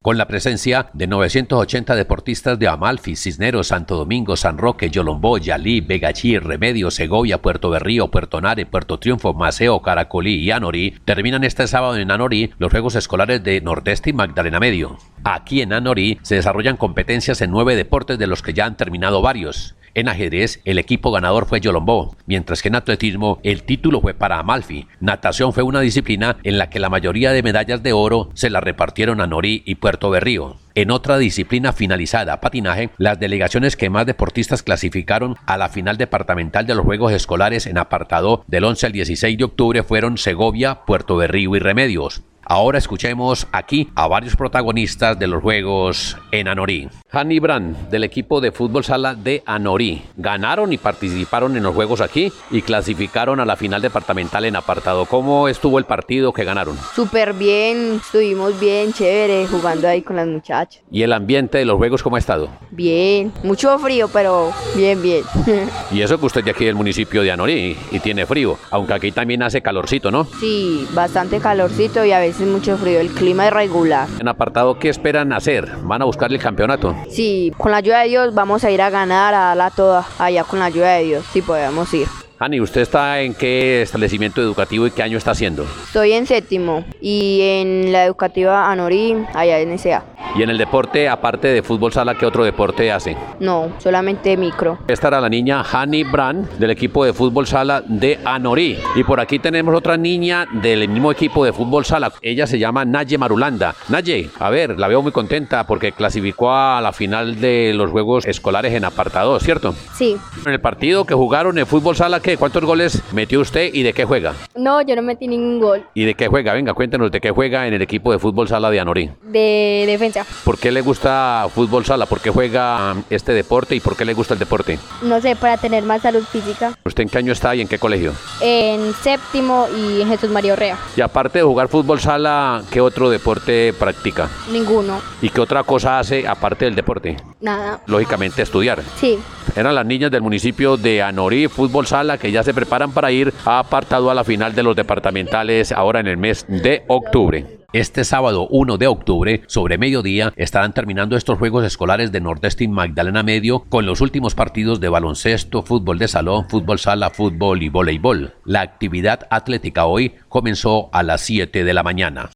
con 0.03 0.17
la 0.17 0.27
presencia 0.27 0.89
de 0.93 1.07
980 1.07 1.95
deportistas 1.95 2.59
de 2.59 2.67
Amalfi, 2.67 3.15
Cisneros, 3.15 3.69
Santo 3.69 3.95
Domingo, 3.95 4.35
San 4.35 4.57
Roque, 4.57 4.89
Yolombó, 4.89 5.37
Yalí, 5.37 5.79
Vegachí, 5.79 6.37
Remedio, 6.37 6.91
Segovia, 6.91 7.41
Puerto 7.41 7.69
Berrío, 7.69 8.09
Puerto 8.09 8.41
Nare, 8.41 8.65
Puerto 8.65 8.99
Triunfo, 8.99 9.33
Maceo, 9.33 9.81
Caracolí 9.81 10.35
y 10.35 10.51
Anorí, 10.51 10.93
terminan 11.05 11.45
este 11.45 11.67
sábado 11.67 11.95
en 11.95 12.11
Anorí 12.11 12.51
los 12.59 12.69
Juegos 12.69 12.95
Escolares 12.95 13.41
de 13.45 13.61
Nordeste 13.61 14.09
y 14.09 14.13
Magdalena 14.13 14.59
Medio. 14.59 14.97
Aquí 15.23 15.61
en 15.61 15.71
Anorí 15.71 16.19
se 16.21 16.35
desarrollan 16.35 16.75
competencias 16.75 17.39
en 17.39 17.51
nueve 17.51 17.77
deportes 17.77 18.19
de 18.19 18.27
los 18.27 18.41
que 18.41 18.53
ya 18.53 18.65
han 18.65 18.75
terminado 18.75 19.21
varios. 19.21 19.75
En 19.95 20.09
ajedrez, 20.09 20.59
el 20.65 20.79
equipo 20.79 21.11
ganador 21.11 21.45
fue 21.45 21.61
Yolombó, 21.61 22.15
mientras 22.25 22.63
que 22.63 22.69
en 22.69 22.75
atletismo, 22.75 23.39
el 23.43 23.61
título 23.61 24.01
fue 24.01 24.15
para 24.15 24.39
Amalfi. 24.39 24.87
Natación 24.99 25.53
fue 25.53 25.61
una 25.61 25.81
disciplina 25.81 26.37
en 26.43 26.57
la 26.57 26.71
que 26.71 26.79
la 26.79 26.89
mayoría 26.89 27.31
de 27.31 27.43
medallas 27.43 27.83
de 27.83 27.93
oro 27.93 28.31
se 28.33 28.49
la 28.49 28.59
repartieron 28.59 29.21
a 29.21 29.27
Norí 29.27 29.61
y 29.65 29.75
Puerto 29.75 30.09
Berrío. 30.09 30.55
En 30.73 30.89
otra 30.89 31.19
disciplina 31.19 31.73
finalizada, 31.73 32.41
patinaje, 32.41 32.89
las 32.97 33.19
delegaciones 33.19 33.77
que 33.77 33.91
más 33.91 34.07
deportistas 34.07 34.63
clasificaron 34.63 35.35
a 35.45 35.57
la 35.57 35.69
final 35.69 35.97
departamental 35.97 36.65
de 36.65 36.73
los 36.73 36.85
Juegos 36.85 37.11
Escolares 37.13 37.67
en 37.67 37.77
apartado 37.77 38.43
del 38.47 38.63
11 38.63 38.87
al 38.87 38.91
16 38.93 39.37
de 39.37 39.43
octubre 39.43 39.83
fueron 39.83 40.17
Segovia, 40.17 40.79
Puerto 40.87 41.17
Berrío 41.17 41.55
y 41.55 41.59
Remedios. 41.59 42.23
Ahora 42.45 42.77
escuchemos 42.77 43.47
aquí 43.53 43.89
a 43.95 44.07
varios 44.07 44.35
protagonistas 44.35 45.17
de 45.17 45.27
los 45.27 45.41
Juegos 45.41 46.17
en 46.31 46.49
Anorí. 46.49 46.89
Hanny 47.09 47.39
Brand, 47.39 47.89
del 47.89 48.03
equipo 48.03 48.41
de 48.41 48.51
fútbol 48.51 48.83
sala 48.83 49.15
de 49.15 49.43
Anorí, 49.45 50.01
ganaron 50.17 50.73
y 50.73 50.77
participaron 50.77 51.55
en 51.55 51.63
los 51.63 51.73
Juegos 51.73 52.01
aquí 52.01 52.33
y 52.51 52.61
clasificaron 52.61 53.39
a 53.39 53.45
la 53.45 53.55
final 53.55 53.81
departamental 53.81 54.43
en 54.43 54.57
apartado. 54.57 55.05
¿Cómo 55.05 55.47
estuvo 55.47 55.79
el 55.79 55.85
partido 55.85 56.33
que 56.33 56.43
ganaron? 56.43 56.77
Súper 56.93 57.33
bien, 57.33 58.01
estuvimos 58.03 58.59
bien, 58.59 58.91
chévere, 58.91 59.47
jugando 59.47 59.87
ahí 59.87 60.01
con 60.01 60.17
las 60.17 60.27
muchachas. 60.27 60.83
¿Y 60.91 61.03
el 61.03 61.13
ambiente 61.13 61.59
de 61.59 61.65
los 61.65 61.77
Juegos 61.77 62.03
cómo 62.03 62.17
ha 62.17 62.19
estado? 62.19 62.49
Bien, 62.71 63.31
mucho 63.43 63.79
frío, 63.79 64.09
pero 64.11 64.51
bien, 64.75 65.01
bien. 65.01 65.23
y 65.91 66.01
eso 66.01 66.19
que 66.19 66.25
usted 66.25 66.43
de 66.43 66.51
aquí 66.51 66.65
del 66.65 66.75
municipio 66.75 67.21
de 67.21 67.31
Anorí 67.31 67.77
y 67.91 67.99
tiene 67.99 68.25
frío, 68.25 68.57
aunque 68.69 68.93
aquí 68.95 69.11
también 69.13 69.43
hace 69.43 69.61
calorcito, 69.61 70.11
¿no? 70.11 70.25
Sí, 70.41 70.85
bastante 70.93 71.39
calorcito 71.39 72.03
y 72.03 72.11
a 72.11 72.19
veces 72.19 72.32
es 72.41 72.47
mucho 72.47 72.77
frío, 72.77 72.99
el 72.99 73.11
clima 73.11 73.47
es 73.47 73.53
regular. 73.53 74.07
En 74.19 74.27
apartado, 74.27 74.79
¿qué 74.79 74.89
esperan 74.89 75.33
hacer? 75.33 75.69
¿Van 75.83 76.01
a 76.01 76.05
buscar 76.05 76.31
el 76.31 76.39
campeonato? 76.39 76.95
Sí, 77.09 77.51
con 77.57 77.71
la 77.71 77.77
ayuda 77.77 78.01
de 78.01 78.09
Dios 78.09 78.33
vamos 78.33 78.63
a 78.63 78.71
ir 78.71 78.81
a 78.81 78.89
ganar, 78.89 79.33
a 79.33 79.55
la 79.55 79.69
toda, 79.69 80.05
allá 80.17 80.43
con 80.43 80.59
la 80.59 80.65
ayuda 80.65 80.93
de 80.95 81.03
Dios, 81.03 81.25
sí 81.31 81.41
podemos 81.41 81.93
ir. 81.93 82.07
Ani, 82.39 82.59
¿usted 82.59 82.81
está 82.81 83.21
en 83.21 83.35
qué 83.35 83.83
establecimiento 83.83 84.41
educativo 84.41 84.85
y 84.85 84.91
qué 84.91 85.01
año 85.01 85.17
está 85.17 85.31
haciendo? 85.31 85.65
Estoy 85.85 86.11
en 86.11 86.27
séptimo 86.27 86.83
y 86.99 87.39
en 87.41 87.93
la 87.93 88.03
educativa 88.03 88.69
Anorí, 88.69 89.15
allá 89.33 89.59
en 89.59 89.77
SA. 89.79 90.03
¿Y 90.35 90.41
en 90.41 90.49
el 90.49 90.57
deporte, 90.57 91.07
aparte 91.07 91.49
de 91.49 91.61
fútbol 91.61 91.93
sala, 91.93 92.15
qué 92.15 92.25
otro 92.25 92.43
deporte 92.43 92.91
hace? 92.91 93.15
No, 93.39 93.71
solamente 93.77 94.35
micro. 94.35 94.79
Esta 94.87 95.09
era 95.09 95.21
la 95.21 95.29
niña 95.29 95.61
Hani 95.61 96.03
Brand 96.03 96.49
del 96.57 96.71
equipo 96.71 97.05
de 97.05 97.13
fútbol 97.13 97.45
sala 97.45 97.83
de 97.85 98.19
Anorí. 98.25 98.79
Y 98.95 99.03
por 99.03 99.19
aquí 99.19 99.37
tenemos 99.37 99.75
otra 99.75 99.95
niña 99.95 100.47
del 100.51 100.89
mismo 100.89 101.11
equipo 101.11 101.45
de 101.45 101.53
fútbol 101.53 101.85
sala. 101.85 102.11
Ella 102.23 102.47
se 102.47 102.57
llama 102.57 102.83
Naye 102.83 103.19
Marulanda. 103.19 103.75
Naye, 103.89 104.31
a 104.39 104.49
ver, 104.49 104.79
la 104.79 104.87
veo 104.87 105.03
muy 105.03 105.11
contenta 105.11 105.67
porque 105.67 105.91
clasificó 105.91 106.51
a 106.51 106.81
la 106.81 106.93
final 106.93 107.39
de 107.39 107.71
los 107.75 107.91
Juegos 107.91 108.25
Escolares 108.25 108.73
en 108.73 108.85
apartado, 108.85 109.39
¿cierto? 109.39 109.75
Sí. 109.93 110.17
En 110.47 110.51
el 110.51 110.59
partido 110.59 111.05
que 111.05 111.13
jugaron 111.13 111.59
en 111.59 111.67
fútbol 111.67 111.95
sala, 111.95 112.21
¿qué? 112.21 112.37
¿Cuántos 112.37 112.65
goles 112.65 113.03
metió 113.13 113.39
usted 113.39 113.69
y 113.71 113.83
de 113.83 113.93
qué 113.93 114.05
juega? 114.05 114.33
No, 114.55 114.81
yo 114.81 114.95
no 114.95 115.03
metí 115.03 115.27
ningún 115.27 115.59
gol. 115.59 115.83
¿Y 115.93 116.05
de 116.05 116.15
qué 116.15 116.27
juega? 116.27 116.53
Venga, 116.53 116.73
cuéntenos 116.73 117.11
de 117.11 117.21
qué 117.21 117.29
juega 117.29 117.67
en 117.67 117.75
el 117.75 117.83
equipo 117.83 118.11
de 118.11 118.17
fútbol 118.17 118.47
sala 118.47 118.71
de 118.71 118.79
Anorí. 118.79 119.11
De 119.21 119.83
defensa. 119.85 120.22
¿Por 120.43 120.57
qué 120.57 120.71
le 120.71 120.81
gusta 120.81 121.47
fútbol 121.53 121.85
sala? 121.85 122.05
¿Por 122.05 122.19
qué 122.19 122.29
juega 122.29 122.95
este 123.09 123.33
deporte 123.33 123.75
y 123.75 123.79
por 123.79 123.95
qué 123.95 124.05
le 124.05 124.13
gusta 124.13 124.33
el 124.33 124.39
deporte? 124.39 124.79
No 125.01 125.21
sé, 125.21 125.35
para 125.35 125.57
tener 125.57 125.83
más 125.83 126.01
salud 126.01 126.23
física. 126.23 126.73
¿Usted 126.83 127.03
en 127.03 127.09
qué 127.09 127.17
año 127.17 127.33
está 127.33 127.55
y 127.55 127.61
en 127.61 127.67
qué 127.67 127.79
colegio? 127.79 128.13
En 128.41 128.93
séptimo 128.93 129.67
y 129.75 130.01
en 130.01 130.07
Jesús 130.07 130.29
María 130.29 130.53
Orrea. 130.53 130.77
Y 130.95 131.01
aparte 131.01 131.39
de 131.39 131.43
jugar 131.43 131.67
fútbol 131.67 131.99
sala, 131.99 132.63
¿qué 132.71 132.81
otro 132.81 133.09
deporte 133.09 133.73
practica? 133.73 134.29
Ninguno. 134.51 135.01
¿Y 135.21 135.29
qué 135.29 135.41
otra 135.41 135.63
cosa 135.63 135.99
hace 135.99 136.27
aparte 136.27 136.65
del 136.65 136.75
deporte? 136.75 137.17
Nada. 137.41 137.81
Lógicamente 137.87 138.41
estudiar. 138.41 138.81
Sí. 138.99 139.19
Eran 139.55 139.75
las 139.75 139.85
niñas 139.85 140.11
del 140.11 140.21
municipio 140.21 140.77
de 140.77 141.01
Anorí, 141.03 141.47
fútbol 141.47 141.85
sala, 141.85 142.17
que 142.17 142.31
ya 142.31 142.43
se 142.43 142.53
preparan 142.53 142.91
para 142.91 143.11
ir 143.11 143.33
a 143.45 143.59
apartado 143.59 144.09
a 144.09 144.13
la 144.13 144.23
final 144.23 144.55
de 144.55 144.63
los 144.63 144.75
departamentales 144.75 145.71
ahora 145.71 145.99
en 145.99 146.07
el 146.07 146.17
mes 146.17 146.45
de 146.47 146.83
octubre. 146.87 147.62
Este 147.73 148.03
sábado 148.03 148.47
1 148.51 148.77
de 148.77 148.85
octubre, 148.85 149.41
sobre 149.47 149.79
mediodía, 149.79 150.31
estarán 150.35 150.73
terminando 150.73 151.17
estos 151.17 151.39
Juegos 151.39 151.65
Escolares 151.65 152.11
de 152.11 152.21
Nordeste 152.21 152.65
y 152.65 152.67
Magdalena 152.67 153.23
Medio 153.23 153.63
con 153.67 153.87
los 153.87 153.99
últimos 153.99 154.35
partidos 154.35 154.79
de 154.79 154.89
baloncesto, 154.89 155.63
fútbol 155.63 155.97
de 155.97 156.07
salón, 156.07 156.47
fútbol 156.47 156.77
sala, 156.77 157.09
fútbol 157.09 157.63
y 157.63 157.69
voleibol. 157.69 158.35
La 158.45 158.61
actividad 158.61 159.21
atlética 159.31 159.87
hoy 159.87 160.13
comenzó 160.29 160.91
a 160.93 161.01
las 161.01 161.21
7 161.21 161.63
de 161.63 161.73
la 161.73 161.81
mañana. 161.81 162.29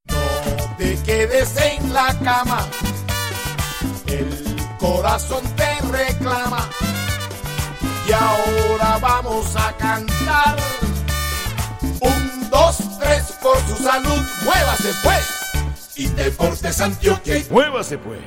te 0.80 0.98
quedes 1.06 1.56
en 1.62 1.94
la 1.94 2.18
cama. 2.24 2.66
El 4.08 4.26
corazón 4.80 5.44
te 5.56 5.88
reclama. 5.96 6.68
Y 8.10 8.12
ahora 8.12 8.98
vamos 9.00 9.56
a 9.56 9.72
cantar. 9.78 10.56
Dos, 12.78 13.00
tres, 13.00 13.38
por 13.42 13.58
su 13.60 13.84
salud, 13.84 14.22
muévase 14.44 14.90
pues. 15.04 15.96
Y 15.96 16.08
Deportes 16.08 16.80
Antioquia. 16.82 17.36
Muévase 17.50 17.98
pues. 17.98 18.20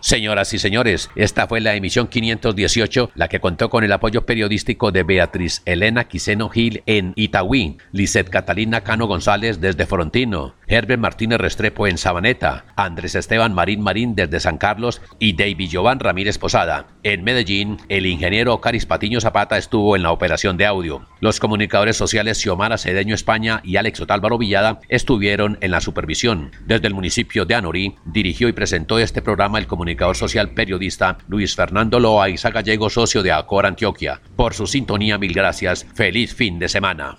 Señoras 0.00 0.52
y 0.52 0.58
señores, 0.58 1.10
esta 1.14 1.46
fue 1.46 1.60
la 1.60 1.74
emisión 1.76 2.08
518, 2.08 3.12
la 3.14 3.28
que 3.28 3.38
contó 3.38 3.70
con 3.70 3.84
el 3.84 3.92
apoyo 3.92 4.26
periodístico 4.26 4.90
de 4.90 5.04
Beatriz 5.04 5.62
Elena 5.64 6.04
Quiseno 6.08 6.48
Gil 6.48 6.82
en 6.86 7.12
Itagüí, 7.14 7.78
Lizeth 7.92 8.28
Catalina 8.28 8.82
Cano 8.82 9.06
González 9.06 9.60
desde 9.60 9.86
Frontino, 9.86 10.56
Herbert 10.72 10.98
Martínez 10.98 11.38
Restrepo 11.38 11.86
en 11.86 11.98
Sabaneta, 11.98 12.64
Andrés 12.76 13.14
Esteban 13.14 13.52
Marín 13.52 13.82
Marín 13.82 14.14
desde 14.14 14.40
San 14.40 14.56
Carlos 14.56 15.02
y 15.18 15.34
David 15.34 15.68
Jovan 15.70 16.00
Ramírez 16.00 16.38
Posada. 16.38 16.86
En 17.02 17.24
Medellín, 17.24 17.76
el 17.90 18.06
ingeniero 18.06 18.58
Caris 18.62 18.86
Patiño 18.86 19.20
Zapata 19.20 19.58
estuvo 19.58 19.96
en 19.96 20.02
la 20.02 20.12
operación 20.12 20.56
de 20.56 20.64
audio. 20.64 21.06
Los 21.20 21.40
comunicadores 21.40 21.98
sociales 21.98 22.40
Xiomara 22.40 22.78
Cedeño 22.78 23.14
España 23.14 23.60
y 23.62 23.76
Alex 23.76 24.00
Otálvaro 24.00 24.38
Villada 24.38 24.80
estuvieron 24.88 25.58
en 25.60 25.72
la 25.72 25.82
supervisión. 25.82 26.52
Desde 26.64 26.86
el 26.86 26.94
municipio 26.94 27.44
de 27.44 27.54
Anorí, 27.54 27.96
dirigió 28.06 28.48
y 28.48 28.52
presentó 28.52 28.98
este 28.98 29.20
programa 29.20 29.58
el 29.58 29.66
comunicador 29.66 30.16
social 30.16 30.52
periodista 30.54 31.18
Luis 31.28 31.54
Fernando 31.54 32.00
Loaiza 32.00 32.48
Gallego, 32.48 32.88
socio 32.88 33.22
de 33.22 33.32
Acor 33.32 33.66
Antioquia. 33.66 34.22
Por 34.36 34.54
su 34.54 34.66
sintonía, 34.66 35.18
mil 35.18 35.34
gracias. 35.34 35.84
Feliz 35.94 36.34
fin 36.34 36.58
de 36.58 36.70
semana. 36.70 37.18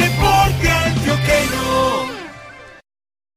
Antioqueño. 1.31 1.70